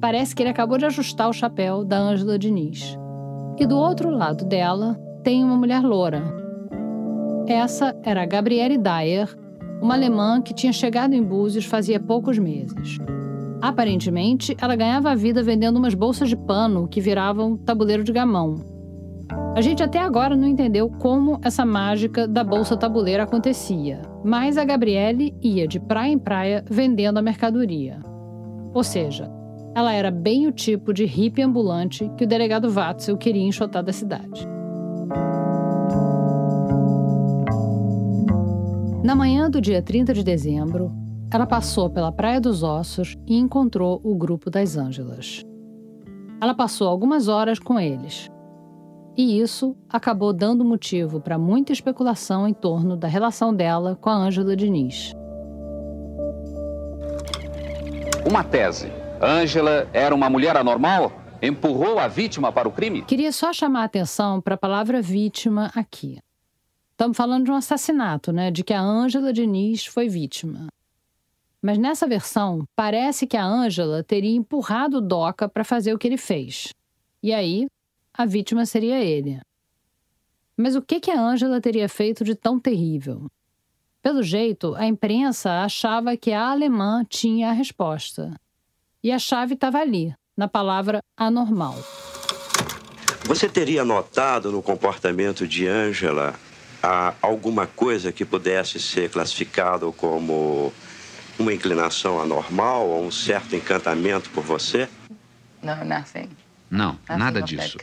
[0.00, 2.98] Parece que ele acabou de ajustar o chapéu da Ângela Diniz.
[3.56, 6.24] E do outro lado dela tem uma mulher loura.
[7.46, 9.28] Essa era a Gabriele Dyer,
[9.80, 12.98] uma alemã que tinha chegado em Búzios fazia poucos meses.
[13.60, 18.56] Aparentemente, ela ganhava a vida vendendo umas bolsas de pano que viravam tabuleiro de gamão.
[19.54, 24.64] A gente até agora não entendeu como essa mágica da bolsa tabuleira acontecia, mas a
[24.64, 27.98] Gabriele ia de praia em praia vendendo a mercadoria.
[28.72, 29.30] Ou seja,
[29.74, 33.92] ela era bem o tipo de hippie ambulante que o delegado Watzel queria enxotar da
[33.92, 34.48] cidade.
[39.02, 40.92] Na manhã do dia 30 de dezembro,
[41.32, 45.42] ela passou pela Praia dos Ossos e encontrou o grupo das Ângelas.
[46.38, 48.28] Ela passou algumas horas com eles.
[49.16, 54.14] E isso acabou dando motivo para muita especulação em torno da relação dela com a
[54.14, 55.14] Ângela Diniz.
[58.28, 58.92] Uma tese.
[59.22, 61.10] Ângela era uma mulher anormal?
[61.40, 63.00] Empurrou a vítima para o crime?
[63.02, 66.18] Queria só chamar a atenção para a palavra vítima aqui.
[67.00, 68.50] Estamos falando de um assassinato, né?
[68.50, 70.68] De que a Ângela Diniz foi vítima.
[71.62, 76.06] Mas nessa versão, parece que a Ângela teria empurrado o Doca para fazer o que
[76.06, 76.74] ele fez.
[77.22, 77.68] E aí,
[78.12, 79.40] a vítima seria ele.
[80.54, 83.30] Mas o que, que a Ângela teria feito de tão terrível?
[84.02, 88.38] Pelo jeito, a imprensa achava que a alemã tinha a resposta.
[89.02, 91.76] E a chave estava ali, na palavra anormal.
[93.24, 96.38] Você teria notado no comportamento de Ângela
[96.82, 100.72] há alguma coisa que pudesse ser classificado como
[101.38, 104.88] uma inclinação anormal ou um certo encantamento por você?
[106.70, 107.76] Não, nada disso.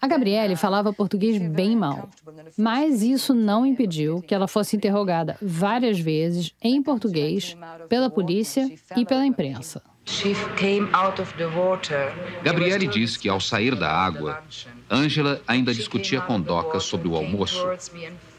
[0.00, 2.08] A Gabriele falava português bem mal,
[2.56, 7.56] mas isso não impediu que ela fosse interrogada várias vezes em português
[7.88, 9.82] pela polícia e pela imprensa.
[12.42, 14.42] Gabriele diz que ao sair da água,
[14.90, 17.68] Angela ainda discutia com Doca sobre o almoço.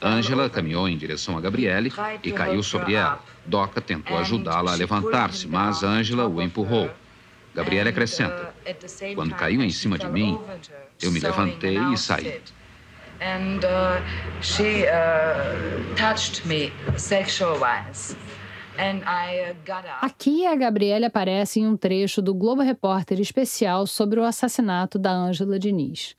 [0.01, 3.23] Angela caminhou em direção a Gabriele e caiu sobre ela.
[3.45, 6.89] Doca tentou ajudá-la a levantar-se, mas Angela o empurrou.
[7.53, 8.53] Gabriele acrescenta:
[9.13, 10.39] Quando caiu em cima de mim,
[11.01, 12.41] eu me levantei e saí.
[13.21, 14.01] And uh,
[14.41, 18.13] she uh, touched me sexual-wise.
[18.13, 18.38] Uh,
[20.01, 25.11] Aqui a Gabriele aparece em um trecho do Globo Repórter especial sobre o assassinato da
[25.11, 26.15] Ângela Diniz.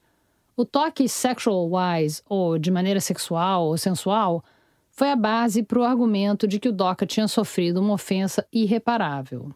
[0.55, 4.45] O toque sexual wise, ou de maneira sexual ou sensual,
[4.91, 9.55] foi a base para o argumento de que o Doca tinha sofrido uma ofensa irreparável.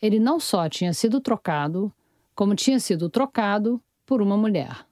[0.00, 1.92] Ele não só tinha sido trocado,
[2.32, 4.86] como tinha sido trocado por uma mulher.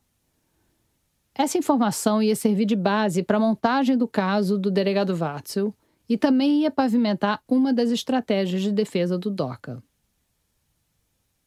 [1.32, 5.72] Essa informação ia servir de base para a montagem do caso do delegado Watzel
[6.08, 9.82] e também ia pavimentar uma das estratégias de defesa do DOCA.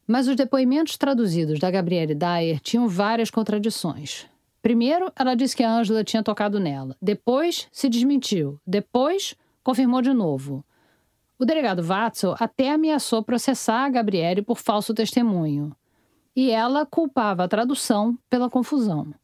[0.06, 4.26] Mas os depoimentos traduzidos da Gabriele Dyer tinham várias contradições.
[4.62, 6.96] Primeiro, ela disse que a Ângela tinha tocado nela.
[7.00, 8.58] Depois, se desmentiu.
[8.66, 10.64] Depois, confirmou de novo.
[11.38, 15.76] O delegado Watzel até ameaçou processar a Gabriele por falso testemunho.
[16.34, 19.14] E ela culpava a tradução pela confusão.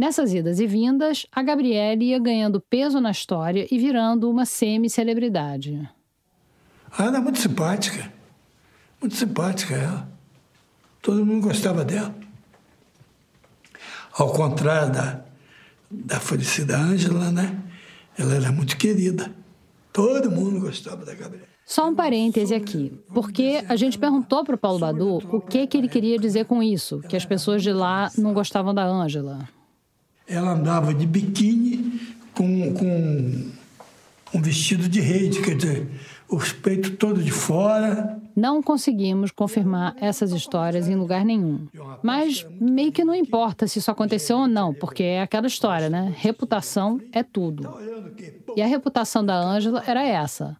[0.00, 5.86] Nessas idas e vindas, a Gabriele ia ganhando peso na história e virando uma semi-celebridade.
[6.90, 8.10] A Ana é muito simpática.
[8.98, 10.08] Muito simpática ela.
[11.02, 12.14] Todo mundo gostava dela.
[14.14, 15.20] Ao contrário da,
[15.90, 17.62] da falecida Ângela, né?
[18.16, 19.30] Ela era muito querida.
[19.92, 21.46] Todo mundo gostava da Gabriela.
[21.66, 25.76] Só um parêntese aqui, porque a gente perguntou para o Paulo Badu o que, que
[25.76, 29.46] ele queria dizer com isso, que as pessoas de lá não gostavam da Ângela.
[30.30, 32.00] Ela andava de biquíni
[32.32, 33.50] com, com
[34.32, 35.90] um vestido de rede, quer dizer,
[36.28, 38.18] os peitos todos de fora.
[38.36, 41.66] Não conseguimos confirmar essas histórias em lugar nenhum.
[42.02, 46.14] Mas meio que não importa se isso aconteceu ou não, porque é aquela história, né?
[46.16, 47.68] Reputação é tudo.
[48.56, 50.56] E a reputação da Ângela era essa: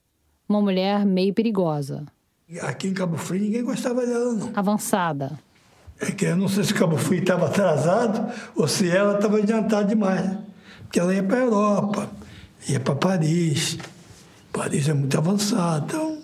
[0.49, 2.05] uma mulher meio perigosa.
[2.63, 4.51] Aqui em Cabo Frio ninguém gostava dela, não.
[4.55, 5.39] Avançada.
[6.01, 9.85] É que eu não sei se Cabo Frio estava atrasado ou se ela estava adiantada
[9.85, 10.39] demais.
[10.85, 12.11] Porque ela ia para a Europa,
[12.69, 13.79] ia para Paris.
[14.53, 16.19] Paris é muito avançado, então.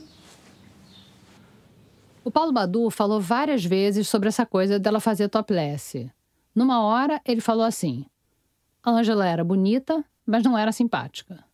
[2.25, 6.11] O Paulo Badu falou várias vezes sobre essa coisa dela fazer topless.
[6.53, 8.05] Numa hora, ele falou assim:
[8.83, 11.45] a Angela era bonita, mas não era simpática.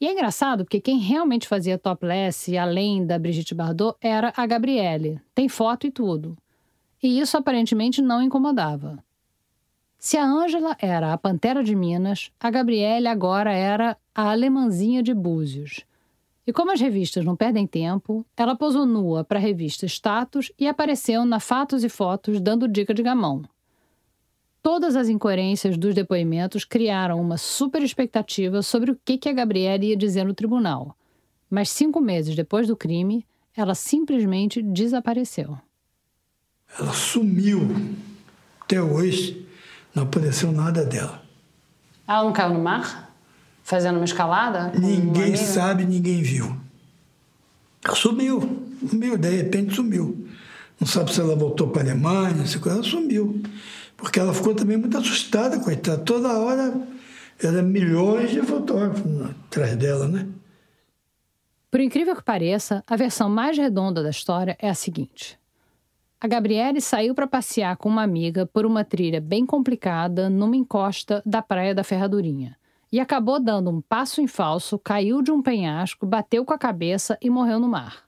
[0.00, 5.20] E é engraçado porque quem realmente fazia topless, além da Brigitte Bardot, era a Gabriele.
[5.32, 6.36] Tem foto e tudo.
[7.02, 9.02] E isso aparentemente não incomodava.
[9.98, 15.14] Se a Ângela era a Pantera de Minas, a Gabriele agora era a Alemãzinha de
[15.14, 15.84] Búzios.
[16.46, 20.66] E como as revistas não perdem tempo, ela posou nua para a revista Status e
[20.66, 23.44] apareceu na Fatos e Fotos dando dica de gamão.
[24.60, 29.96] Todas as incoerências dos depoimentos criaram uma super expectativa sobre o que a Gabriela ia
[29.96, 30.96] dizer no tribunal.
[31.50, 35.58] Mas cinco meses depois do crime, ela simplesmente desapareceu.
[36.78, 37.94] Ela sumiu.
[38.60, 39.46] Até hoje
[39.94, 41.22] não apareceu nada dela.
[42.06, 43.12] Ela não caiu no mar?
[43.62, 44.72] fazendo uma escalada?
[44.78, 46.56] Ninguém sabe, ninguém viu.
[47.84, 50.26] Ela sumiu, sumiu, de repente sumiu.
[50.78, 53.42] Não sabe se ela voltou para a Alemanha, se ela sumiu.
[53.96, 55.98] Porque ela ficou também muito assustada, coitada.
[55.98, 56.74] Toda hora
[57.42, 59.04] era milhões de fotógrafos
[59.46, 60.26] atrás dela, né?
[61.70, 65.38] Por incrível que pareça, a versão mais redonda da história é a seguinte.
[66.22, 71.20] A Gabriele saiu para passear com uma amiga por uma trilha bem complicada numa encosta
[71.26, 72.56] da Praia da Ferradurinha
[72.92, 77.18] e acabou dando um passo em falso, caiu de um penhasco, bateu com a cabeça
[77.20, 78.04] e morreu no mar.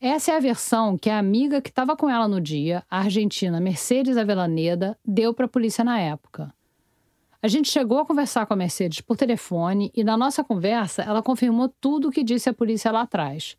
[0.00, 3.60] Essa é a versão que a amiga que estava com ela no dia, a argentina
[3.60, 6.50] Mercedes Avelaneda, deu para a polícia na época.
[7.42, 11.22] A gente chegou a conversar com a Mercedes por telefone e, na nossa conversa, ela
[11.22, 13.54] confirmou tudo o que disse a polícia lá atrás.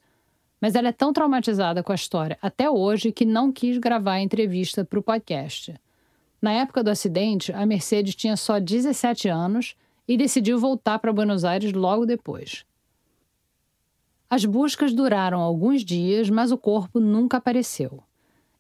[0.64, 4.22] Mas ela é tão traumatizada com a história até hoje que não quis gravar a
[4.22, 5.76] entrevista para o podcast.
[6.42, 9.76] Na época do acidente, a Mercedes tinha só 17 anos
[10.08, 12.64] e decidiu voltar para Buenos Aires logo depois.
[14.30, 18.02] As buscas duraram alguns dias, mas o corpo nunca apareceu.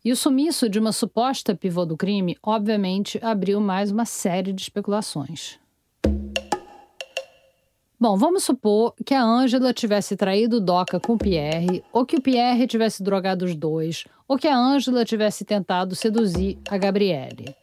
[0.03, 4.61] E o sumiço de uma suposta pivô do crime, obviamente, abriu mais uma série de
[4.61, 5.57] especulações.
[8.03, 12.17] Bom, vamos supor que a Ângela tivesse traído o Doca com o Pierre, ou que
[12.17, 17.55] o Pierre tivesse drogado os dois, ou que a Ângela tivesse tentado seduzir a Gabriele.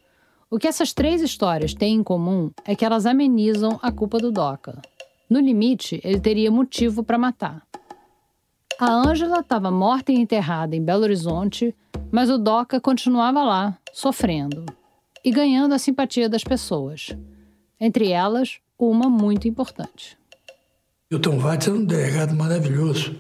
[0.51, 4.33] O que essas três histórias têm em comum é que elas amenizam a culpa do
[4.33, 4.81] Doca.
[5.29, 7.63] No limite, ele teria motivo para matar.
[8.79, 11.77] A Ângela estava morta e enterrada em Belo Horizonte,
[12.11, 14.65] mas o Doca continuava lá, sofrendo
[15.23, 17.15] e ganhando a simpatia das pessoas.
[17.79, 20.19] Entre elas, uma muito importante.
[21.13, 23.17] O Tom Watts era um delegado maravilhoso.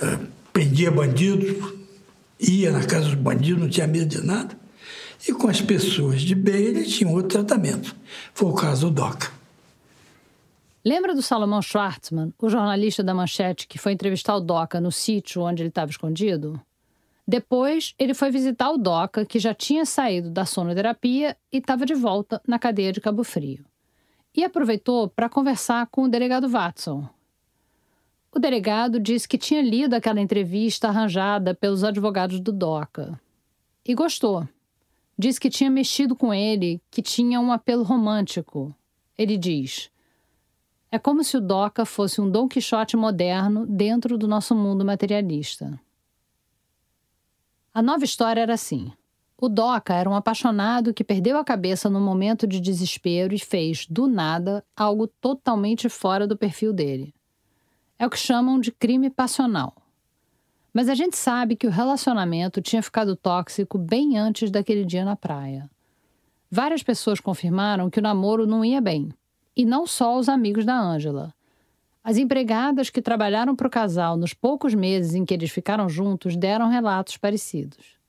[0.00, 0.18] É,
[0.52, 1.74] prendia bandidos,
[2.38, 4.56] ia na casa dos bandidos, não tinha medo de nada.
[5.26, 7.96] E com as pessoas de bem, ele tinha outro tratamento.
[8.32, 9.32] Foi o caso do DOCA.
[10.84, 15.42] Lembra do Salomão Schwartzman, o jornalista da Manchete que foi entrevistar o Doca no sítio
[15.42, 16.60] onde ele estava escondido?
[17.26, 21.94] Depois, ele foi visitar o Doca, que já tinha saído da sonoterapia e estava de
[21.94, 23.64] volta na cadeia de Cabo Frio.
[24.34, 27.08] E aproveitou para conversar com o delegado Watson.
[28.34, 33.20] O delegado disse que tinha lido aquela entrevista arranjada pelos advogados do Doca.
[33.84, 34.48] E gostou.
[35.18, 38.74] Diz que tinha mexido com ele, que tinha um apelo romântico.
[39.18, 39.90] Ele diz:
[40.90, 45.78] É como se o Doca fosse um Dom Quixote moderno dentro do nosso mundo materialista.
[47.74, 48.92] A nova história era assim.
[49.44, 53.88] O Doca era um apaixonado que perdeu a cabeça num momento de desespero e fez,
[53.90, 57.12] do nada, algo totalmente fora do perfil dele.
[57.98, 59.74] É o que chamam de crime passional.
[60.72, 65.16] Mas a gente sabe que o relacionamento tinha ficado tóxico bem antes daquele dia na
[65.16, 65.68] praia.
[66.48, 69.08] Várias pessoas confirmaram que o namoro não ia bem,
[69.56, 71.34] e não só os amigos da Ângela.
[72.04, 76.36] As empregadas que trabalharam para o casal nos poucos meses em que eles ficaram juntos
[76.36, 78.00] deram relatos parecidos.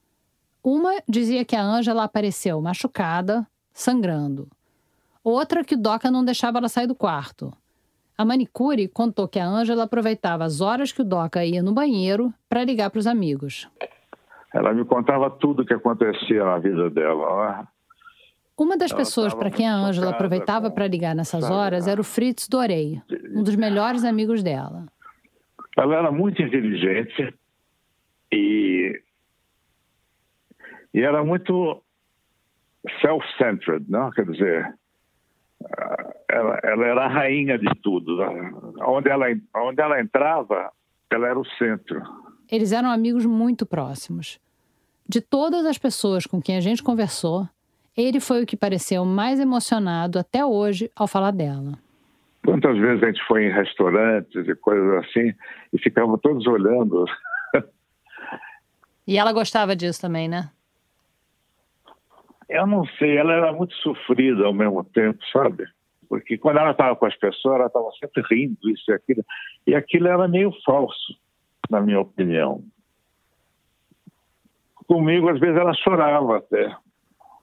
[0.64, 4.48] Uma dizia que a Ângela apareceu machucada, sangrando.
[5.24, 7.52] Outra que o Doca não deixava ela sair do quarto.
[8.18, 12.34] A manicure contou que a Ângela aproveitava as horas que o Doca ia no banheiro
[12.48, 13.68] para ligar para os amigos.
[14.54, 17.68] Ela me contava tudo o que acontecia na vida dela.
[18.56, 22.48] Uma das pessoas para quem a Ângela aproveitava para ligar nessas horas era o Fritz
[22.48, 23.02] Dorei,
[23.34, 24.86] um dos melhores amigos dela.
[25.76, 27.34] Ela era muito inteligente
[28.32, 29.02] e,
[30.94, 31.82] e era muito
[33.02, 34.12] self-centered, não?
[34.12, 34.74] Quer dizer,
[36.30, 38.22] ela, ela, era a rainha de tudo.
[38.86, 39.26] Onde ela,
[39.56, 40.72] onde ela entrava,
[41.10, 42.02] ela era o centro.
[42.52, 44.40] Eles eram amigos muito próximos.
[45.08, 47.48] De todas as pessoas com quem a gente conversou,
[47.96, 51.78] ele foi o que pareceu mais emocionado até hoje ao falar dela.
[52.46, 55.34] Quantas vezes a gente foi em restaurantes e coisas assim
[55.72, 57.06] e ficava todos olhando.
[59.08, 60.50] e ela gostava disso também, né?
[62.50, 65.66] Eu não sei, ela era muito sofrida ao mesmo tempo, sabe?
[66.10, 69.26] Porque quando ela estava com as pessoas, ela estava sempre rindo, isso e aquilo.
[69.66, 71.18] E aquilo era meio falso,
[71.70, 72.64] na minha opinião.
[74.88, 76.76] Comigo, às vezes, ela chorava até.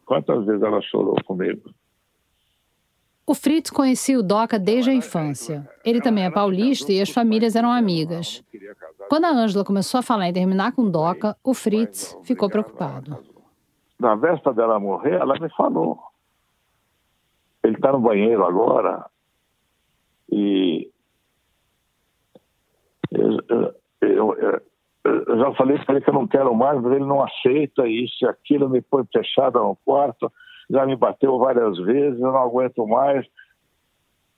[0.05, 1.70] Quantas vezes ela chorou comigo?
[3.26, 5.68] O Fritz conhecia o Doca desde a infância.
[5.84, 8.42] Ele também é paulista e as famílias eram amigas.
[9.09, 13.18] Quando a Ângela começou a falar em terminar com o Doca, o Fritz ficou preocupado.
[14.01, 16.01] Na véspera dela morrer, ela me falou.
[17.62, 19.05] Ele está no banheiro agora
[20.32, 20.90] e
[23.11, 23.38] eu,
[24.01, 24.62] eu,
[25.05, 28.24] eu, já falei para ele que eu não quero mais, mas ele não aceita isso
[28.24, 30.32] e aquilo, me põe fechada no quarto,
[30.70, 33.26] já me bateu várias vezes, eu não aguento mais.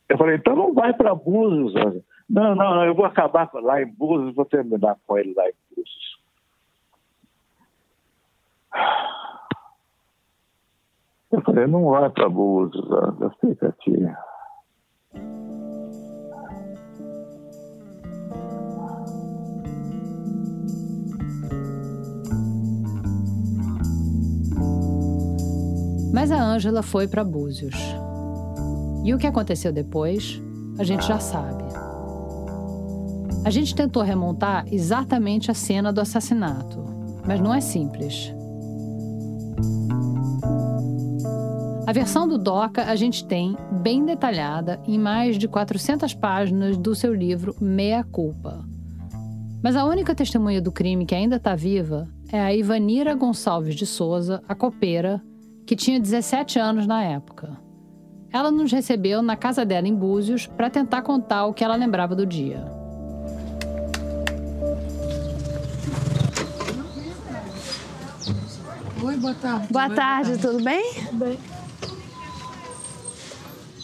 [0.08, 2.02] Eu falei, então não vai para Búzios.
[2.28, 5.54] Não, não, não, eu vou acabar lá em Búzios, vou terminar com ele lá em
[5.70, 6.21] Búzios.
[11.40, 12.84] Falei, não vai para Búzios,
[13.40, 14.06] fica aqui.
[26.12, 27.74] Mas a Ângela foi para Búzios.
[29.02, 30.40] E o que aconteceu depois,
[30.78, 31.64] a gente já sabe.
[33.44, 36.78] A gente tentou remontar exatamente a cena do assassinato,
[37.26, 38.32] mas não é simples.
[41.92, 46.94] A versão do Doca a gente tem bem detalhada em mais de 400 páginas do
[46.94, 48.64] seu livro Meia Culpa.
[49.62, 53.84] Mas a única testemunha do crime que ainda está viva é a Ivanira Gonçalves de
[53.84, 55.22] Souza, a copeira,
[55.66, 57.58] que tinha 17 anos na época.
[58.32, 62.16] Ela nos recebeu na casa dela em Búzios para tentar contar o que ela lembrava
[62.16, 62.64] do dia.
[69.04, 69.66] Oi, boa tarde.
[69.70, 70.94] Boa tarde, tudo bem?
[70.94, 71.51] Tudo bem.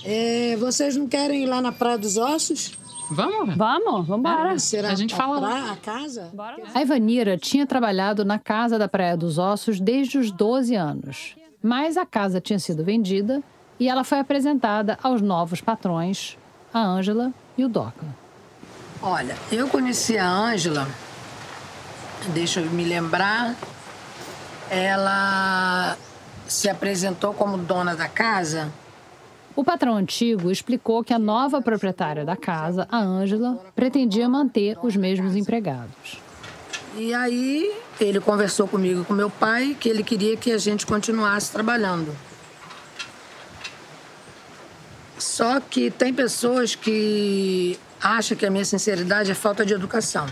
[0.05, 2.73] É, vocês não querem ir lá na Praia dos Ossos?
[3.11, 3.57] Vamos?
[3.57, 4.53] Vamos, vamos embora.
[4.53, 6.31] É, será a gente a fala praia, a casa?
[6.75, 11.35] A Ivanira tinha trabalhado na casa da Praia dos Ossos desde os 12 anos.
[11.63, 13.43] Mas a casa tinha sido vendida
[13.81, 16.37] e ela foi apresentada aos novos patrões,
[16.73, 18.07] a Ângela e o Doca.
[19.01, 20.87] Olha, eu conheci a Ângela,
[22.35, 23.55] deixa eu me lembrar,
[24.71, 25.97] ela
[26.47, 28.73] se apresentou como dona da casa.
[29.59, 34.95] O patrão antigo explicou que a nova proprietária da casa, a Ângela, pretendia manter os
[34.95, 36.23] mesmos empregados.
[36.97, 41.51] E aí ele conversou comigo com meu pai que ele queria que a gente continuasse
[41.51, 42.17] trabalhando.
[45.19, 50.29] Só que tem pessoas que acham que a minha sinceridade é falta de educação.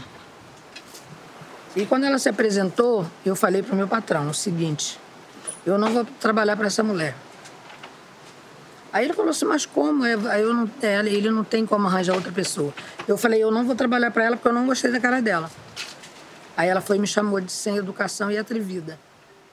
[1.75, 5.01] E quando ela se apresentou, eu falei para o meu patrão o seguinte:
[5.67, 7.26] eu não vou trabalhar para essa mulher.
[8.97, 10.07] Aí ele falou assim, mas como?
[10.07, 12.73] Eu não, é, ele não tem como arranjar outra pessoa.
[13.07, 15.51] Eu falei, eu não vou trabalhar para ela porque eu não gostei da cara dela.
[16.57, 18.99] Aí ela foi e me chamou de sem educação e atrevida.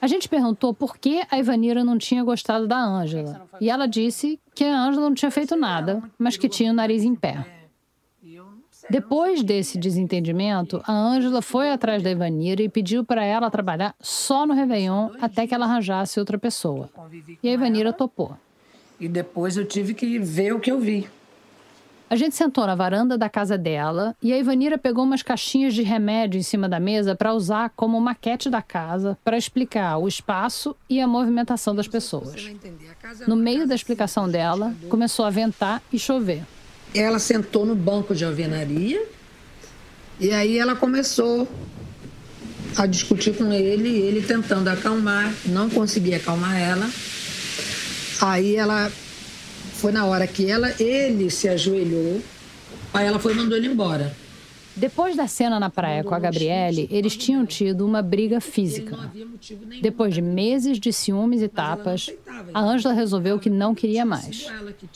[0.01, 3.45] A gente perguntou por que a Ivanira não tinha gostado da Ângela.
[3.59, 7.03] E ela disse que a Ângela não tinha feito nada, mas que tinha o nariz
[7.03, 7.45] em pé.
[8.89, 14.45] Depois desse desentendimento, a Ângela foi atrás da Ivanira e pediu para ela trabalhar só
[14.45, 16.89] no Réveillon até que ela arranjasse outra pessoa.
[17.43, 18.37] E a Ivanira topou.
[19.03, 21.09] E depois eu tive que ver o que eu vi.
[22.09, 25.81] A gente sentou na varanda da casa dela e a Ivanira pegou umas caixinhas de
[25.81, 30.73] remédio em cima da mesa para usar como maquete da casa para explicar o espaço
[30.89, 32.49] e a movimentação das pessoas.
[33.27, 36.43] No meio da explicação dela, começou a ventar e chover.
[36.95, 39.05] Ela sentou no banco de alvenaria
[40.17, 41.45] e aí ela começou
[42.77, 46.89] a discutir com ele, ele tentando acalmar, não conseguia acalmar ela.
[48.21, 48.91] Aí ela
[49.75, 52.21] foi na hora que ela, ele se ajoelhou,
[52.93, 54.15] aí ela foi e mandou ele embora.
[54.75, 58.97] Depois da cena na praia com a Gabriele, eles tinham tido uma briga física.
[59.81, 62.09] Depois de meses de ciúmes e tapas,
[62.51, 64.47] a Ângela resolveu que não queria mais.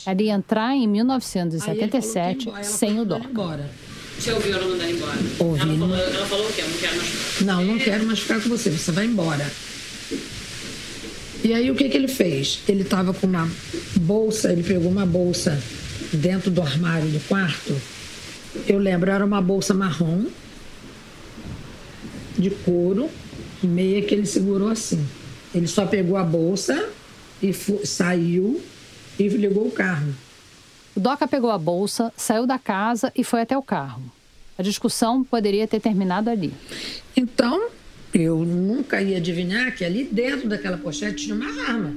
[0.03, 3.70] Ela ia entrar em 1977 sem o Doca.
[4.18, 5.18] Você ouviu ela mandar embora?
[5.39, 5.61] Ouvi.
[5.61, 6.63] Ela falou, ela falou o quê?
[6.63, 9.45] Não quero mais Não, não quero mais ficar com você, você vai embora.
[11.43, 12.61] E aí o que, que ele fez?
[12.67, 13.49] Ele estava com uma
[13.95, 15.57] bolsa, ele pegou uma bolsa
[16.11, 17.79] dentro do armário do quarto.
[18.67, 20.25] Eu lembro, era uma bolsa marrom,
[22.38, 23.09] de couro,
[23.61, 25.05] meia que ele segurou assim.
[25.53, 26.89] Ele só pegou a bolsa
[27.41, 27.53] e
[27.85, 28.61] saiu
[29.17, 30.13] e ligou o carro.
[30.95, 34.01] O Doca pegou a bolsa, saiu da casa e foi até o carro.
[34.57, 36.51] A discussão poderia ter terminado ali.
[37.15, 37.69] Então,
[38.20, 41.93] eu nunca ia adivinhar que ali dentro daquela pochete tinha uma arma.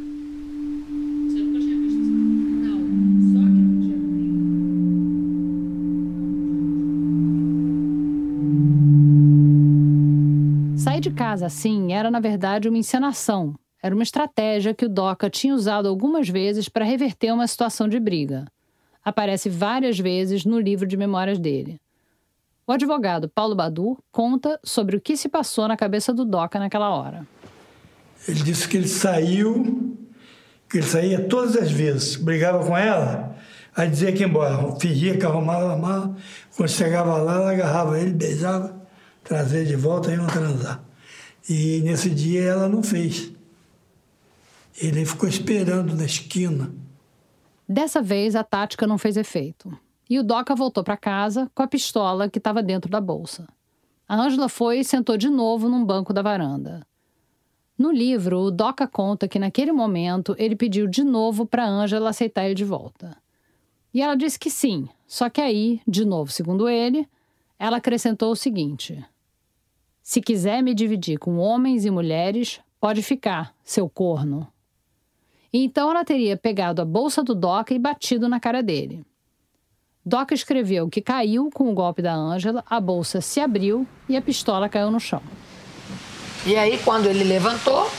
[10.77, 13.55] Sair de casa assim era, na verdade, uma encenação.
[13.83, 17.99] Era uma estratégia que o Doca tinha usado algumas vezes para reverter uma situação de
[17.99, 18.45] briga.
[19.03, 21.79] Aparece várias vezes no livro de memórias dele.
[22.71, 26.89] O advogado Paulo Badu conta sobre o que se passou na cabeça do Doca naquela
[26.91, 27.27] hora.
[28.29, 29.99] Ele disse que ele saiu,
[30.69, 33.37] que ele saía todas as vezes, brigava com ela,
[33.75, 36.17] aí dizia que ia embora, fingia que arrumava a mala,
[36.57, 38.81] quando chegava lá, ela agarrava ele, beijava,
[39.25, 40.81] trazia de volta e iam transar.
[41.49, 43.33] E nesse dia ela não fez.
[44.81, 46.73] Ele ficou esperando na esquina.
[47.69, 49.77] Dessa vez a tática não fez efeito
[50.11, 53.47] e o Doca voltou para casa com a pistola que estava dentro da bolsa.
[54.09, 56.85] A Ângela foi e sentou de novo num banco da varanda.
[57.79, 62.45] No livro, o Doca conta que naquele momento ele pediu de novo para Ângela aceitar
[62.45, 63.17] ele de volta.
[63.95, 67.09] E ela disse que sim, só que aí, de novo, segundo ele,
[67.57, 69.03] ela acrescentou o seguinte:
[70.03, 74.47] Se quiser me dividir com homens e mulheres, pode ficar, seu corno.
[75.53, 79.05] E então ela teria pegado a bolsa do Doca e batido na cara dele.
[80.05, 84.23] Doca escreveu que caiu com o golpe da Ângela, a bolsa se abriu e a
[84.23, 85.23] pistola caiu no chão.
[86.47, 87.91] E aí, quando ele levantou,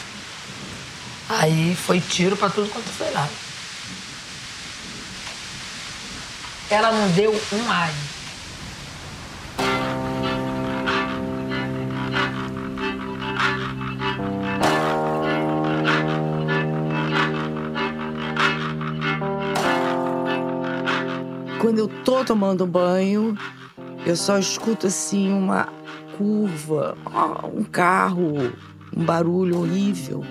[1.30, 3.30] aí foi tiro para tudo quanto foi lá.
[6.72, 7.94] Ela não deu um ai.
[21.62, 23.38] Quando eu tô tomando banho,
[24.04, 25.70] eu só escuto assim uma
[26.18, 26.98] curva,
[27.56, 28.52] um carro,
[28.98, 30.26] um barulho horrível.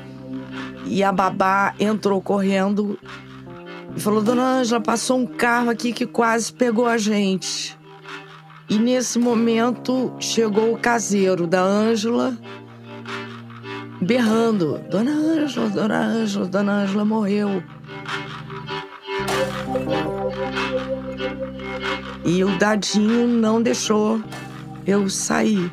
[0.84, 2.98] E a babá entrou correndo
[3.94, 7.78] e falou: Dona Ângela, passou um carro aqui que quase pegou a gente.
[8.68, 12.36] E nesse momento chegou o caseiro da Ângela
[14.00, 17.62] berrando: Dona Ângela, Dona Ângela, Dona Ângela morreu.
[22.24, 24.22] E o dadinho não deixou
[24.86, 25.70] eu sair.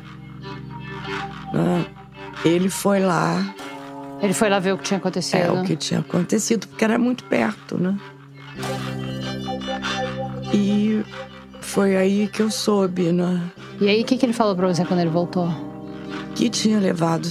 [1.52, 1.86] Né?
[2.44, 3.54] Ele foi lá.
[4.20, 5.40] Ele foi lá ver o que tinha acontecido?
[5.40, 7.96] É, o que tinha acontecido, porque era muito perto, né?
[10.52, 11.04] E
[11.60, 13.42] foi aí que eu soube, né?
[13.80, 15.48] E aí, o que, que ele falou pra você quando ele voltou?
[16.34, 17.28] Que tinha levado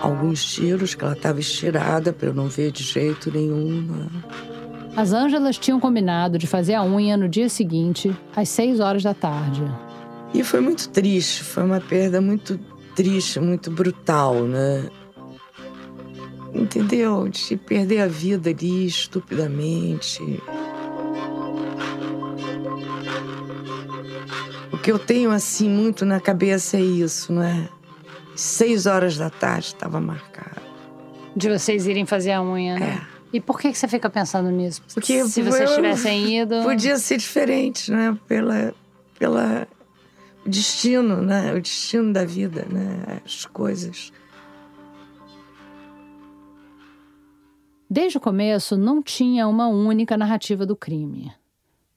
[0.00, 3.82] alguns tiros, que ela estava estirada para eu não ver de jeito nenhum.
[3.82, 4.06] Né?
[4.96, 9.12] As Ângelas tinham combinado de fazer a unha no dia seguinte, às seis horas da
[9.12, 9.64] tarde.
[10.32, 12.58] E foi muito triste, foi uma perda muito
[12.94, 14.88] triste, muito brutal, né?
[16.52, 17.28] Entendeu?
[17.28, 20.22] De perder a vida ali estupidamente.
[24.72, 27.68] O que eu tenho assim muito na cabeça é isso, não é?
[28.36, 30.62] Seis horas da tarde estava marcado.
[31.34, 33.02] De vocês irem fazer a unha, né?
[33.10, 33.13] É.
[33.34, 34.80] E por que que você fica pensando nisso?
[34.94, 36.62] Porque se vocês tivessem ido.
[36.62, 38.16] Podia ser diferente, né?
[38.28, 38.72] Pela,
[39.18, 39.66] pela
[40.46, 41.52] o destino, né?
[41.52, 43.20] O destino da vida, né?
[43.24, 44.12] As coisas.
[47.90, 51.32] Desde o começo, não tinha uma única narrativa do crime.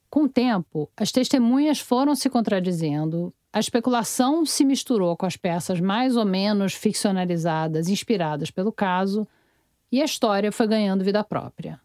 [0.10, 5.80] Com o tempo, as testemunhas foram se contradizendo, a especulação se misturou com as peças
[5.80, 9.28] mais ou menos ficcionalizadas inspiradas pelo caso,
[9.92, 11.80] e a história foi ganhando vida própria.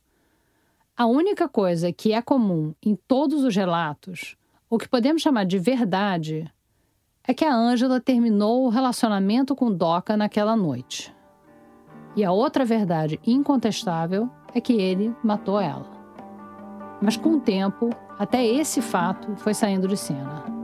[0.96, 4.36] A única coisa que é comum em todos os relatos,
[4.68, 6.50] o que podemos chamar de verdade,
[7.26, 11.14] é que a Ângela terminou o relacionamento com Doca naquela noite.
[12.14, 15.90] E a outra verdade incontestável é que ele matou ela.
[17.00, 20.61] Mas com o tempo, até esse fato foi saindo de cena.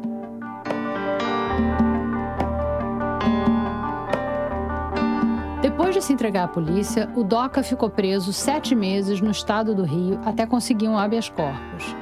[5.79, 9.85] Depois de se entregar à polícia, o Doca ficou preso sete meses no estado do
[9.85, 11.95] Rio até conseguir um habeas corpus.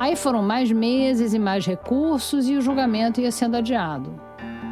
[0.00, 4.20] Aí foram mais meses e mais recursos e o julgamento ia sendo adiado.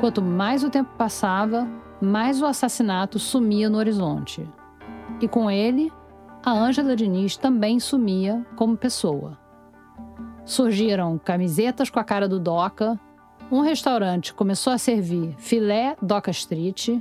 [0.01, 1.65] Quanto mais o tempo passava,
[2.01, 4.45] mais o assassinato sumia no horizonte.
[5.21, 5.93] E com ele,
[6.45, 9.39] a Ângela Diniz também sumia como pessoa.
[10.45, 12.99] Surgiram camisetas com a cara do Doca,
[13.49, 17.01] um restaurante começou a servir filé Doca Street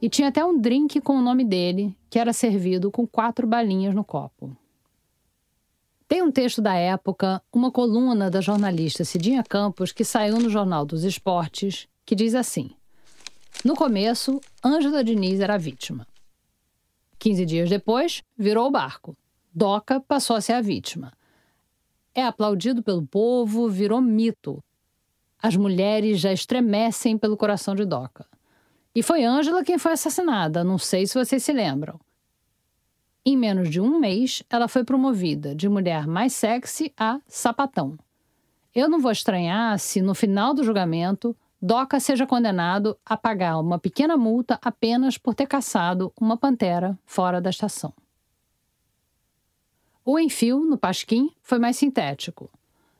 [0.00, 3.94] e tinha até um drink com o nome dele, que era servido com quatro balinhas
[3.94, 4.56] no copo.
[6.06, 10.84] Tem um texto da época, uma coluna da jornalista Cidinha Campos, que saiu no Jornal
[10.84, 12.70] dos Esportes, que diz assim:
[13.64, 16.06] No começo, Ângela Diniz era vítima.
[17.18, 19.16] 15 dias depois, virou o barco.
[19.54, 21.12] Doca passou a ser a vítima.
[22.14, 24.62] É aplaudido pelo povo, virou mito.
[25.42, 28.26] As mulheres já estremecem pelo coração de Doca.
[28.94, 31.98] E foi Ângela quem foi assassinada, não sei se vocês se lembram.
[33.26, 37.98] Em menos de um mês, ela foi promovida de mulher mais sexy a sapatão.
[38.74, 43.78] Eu não vou estranhar se, no final do julgamento, Doca seja condenado a pagar uma
[43.78, 47.92] pequena multa apenas por ter caçado uma pantera fora da estação.
[50.04, 52.50] O enfio no Pasquim foi mais sintético.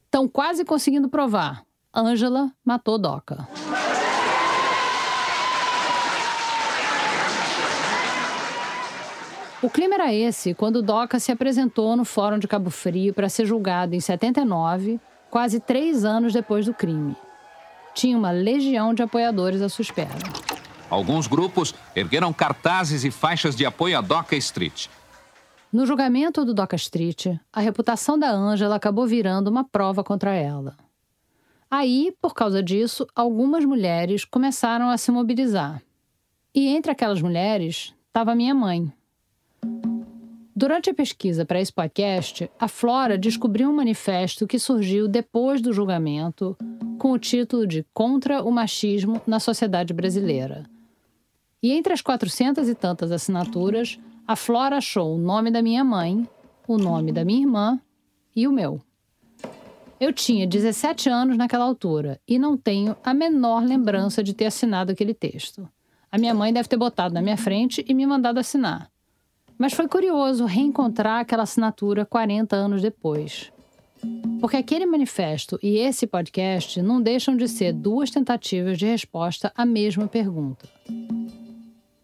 [0.06, 1.66] Estão quase conseguindo provar.
[1.94, 3.46] Ângela matou Doca.
[9.64, 13.46] O clima era esse quando Doca se apresentou no Fórum de Cabo Frio para ser
[13.46, 15.00] julgado em 79,
[15.30, 17.16] quase três anos depois do crime.
[17.94, 20.18] Tinha uma legião de apoiadores à sua espera.
[20.90, 24.88] Alguns grupos ergueram cartazes e faixas de apoio a Doca Street.
[25.72, 30.76] No julgamento do Doca Street, a reputação da Ângela acabou virando uma prova contra ela.
[31.70, 35.80] Aí, por causa disso, algumas mulheres começaram a se mobilizar.
[36.54, 38.92] E entre aquelas mulheres estava minha mãe.
[40.56, 45.72] Durante a pesquisa para esse podcast, a Flora descobriu um manifesto que surgiu depois do
[45.72, 46.56] julgamento
[46.96, 50.64] com o título de Contra o Machismo na Sociedade Brasileira.
[51.60, 53.98] E entre as 400 e tantas assinaturas,
[54.28, 56.28] a Flora achou o nome da minha mãe,
[56.68, 57.80] o nome da minha irmã
[58.36, 58.80] e o meu.
[59.98, 64.92] Eu tinha 17 anos naquela altura e não tenho a menor lembrança de ter assinado
[64.92, 65.68] aquele texto.
[66.12, 68.93] A minha mãe deve ter botado na minha frente e me mandado assinar.
[69.58, 73.52] Mas foi curioso reencontrar aquela assinatura 40 anos depois.
[74.40, 79.64] Porque aquele manifesto e esse podcast não deixam de ser duas tentativas de resposta à
[79.64, 80.68] mesma pergunta.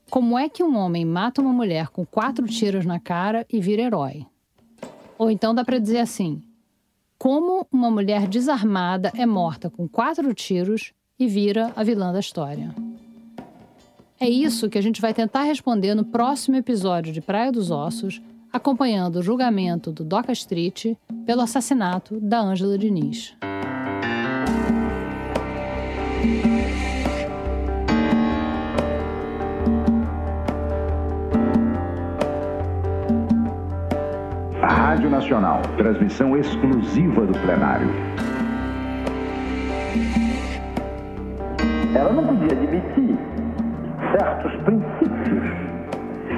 [0.08, 3.82] Como é que um homem mata uma mulher com quatro tiros na cara e vira
[3.82, 4.26] herói?
[5.18, 6.42] Ou então dá para dizer assim:
[7.18, 12.74] como uma mulher desarmada é morta com quatro tiros e vira a vilã da história?
[14.22, 18.20] É isso que a gente vai tentar responder no próximo episódio de Praia dos Ossos,
[18.52, 20.94] acompanhando o julgamento do Doca Street
[21.24, 23.34] pelo assassinato da Ângela Diniz.
[34.60, 37.88] A Rádio Nacional, transmissão exclusiva do plenário.
[41.94, 43.39] Ela não podia admitir
[44.12, 45.70] certos princípios.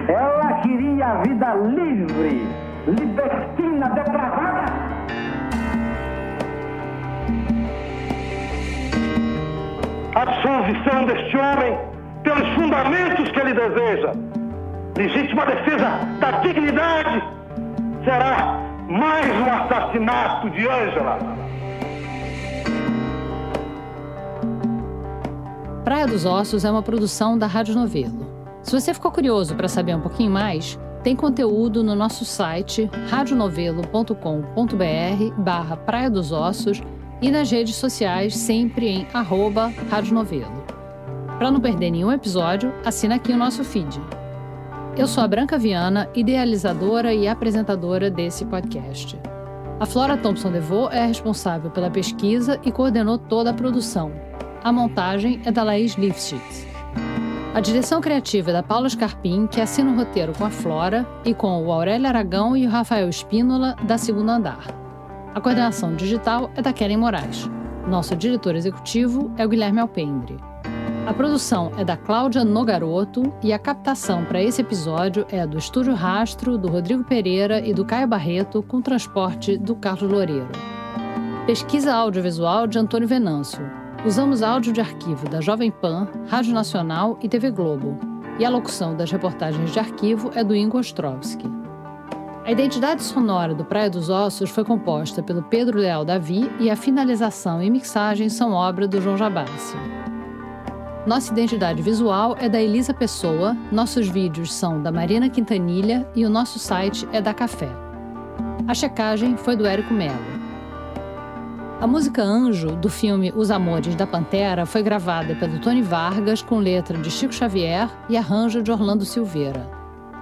[0.08, 2.46] Ela queria a vida livre,
[2.86, 4.72] libertina, depravada.
[10.14, 11.78] A absolvição deste homem
[12.22, 14.12] pelos fundamentos que ele deseja.
[14.96, 17.22] Legítima defesa da dignidade
[18.04, 18.58] será
[18.88, 21.41] mais um assassinato de Ângela.
[25.84, 28.24] Praia dos Ossos é uma produção da Rádio Novelo.
[28.62, 35.34] Se você ficou curioso para saber um pouquinho mais, tem conteúdo no nosso site radionovelo.com.br
[35.38, 36.80] barra Praia dos Ossos
[37.20, 40.64] e nas redes sociais sempre em arroba Rádio Novelo.
[41.36, 44.00] Para não perder nenhum episódio, assina aqui o nosso feed.
[44.96, 49.18] Eu sou a Branca Viana, idealizadora e apresentadora desse podcast.
[49.80, 54.12] A Flora Thompson DeVoe é responsável pela pesquisa e coordenou toda a produção.
[54.64, 56.64] A montagem é da Laís Lifshitz.
[57.52, 61.34] A direção criativa é da Paula Scarpim, que assina o roteiro com a Flora, e
[61.34, 64.68] com o Aurélio Aragão e o Rafael Espínola, da Segunda Andar.
[65.34, 67.50] A coordenação digital é da Keren Moraes.
[67.88, 70.36] Nosso diretor executivo é o Guilherme Alpendre.
[71.08, 75.94] A produção é da Cláudia Nogaroto e a captação para esse episódio é do Estúdio
[75.94, 80.48] Rastro, do Rodrigo Pereira e do Caio Barreto, com transporte do Carlos Loureiro.
[81.46, 83.81] Pesquisa audiovisual de Antônio Venâncio.
[84.04, 87.96] Usamos áudio de arquivo da Jovem Pan, Rádio Nacional e TV Globo,
[88.36, 91.48] e a locução das reportagens de arquivo é do Ingo Ostrovski.
[92.44, 96.74] A identidade sonora do Praia dos Ossos foi composta pelo Pedro Leal Davi e a
[96.74, 99.76] finalização e mixagem são obra do João Jabassi.
[101.06, 106.30] Nossa identidade visual é da Elisa Pessoa, nossos vídeos são da Marina Quintanilha e o
[106.30, 107.70] nosso site é da Café.
[108.66, 110.41] A checagem foi do Érico Melo.
[111.82, 116.60] A música Anjo, do filme Os Amores da Pantera, foi gravada pelo Tony Vargas com
[116.60, 119.68] letra de Chico Xavier e arranjo de Orlando Silveira.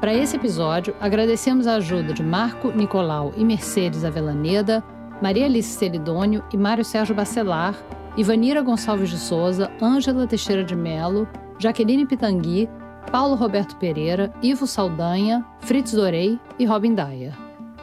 [0.00, 4.82] Para esse episódio, agradecemos a ajuda de Marco Nicolau e Mercedes Avelaneda,
[5.20, 7.74] Maria Alice Celidônio e Mário Sérgio Bacelar,
[8.16, 12.70] Ivanira Gonçalves de Souza, Ângela Teixeira de Melo, Jaqueline Pitangui,
[13.12, 17.34] Paulo Roberto Pereira, Ivo Saldanha, Fritz Dorei e Robin Dyer.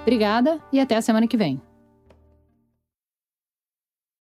[0.01, 1.61] Obrigada e até a semana que vem.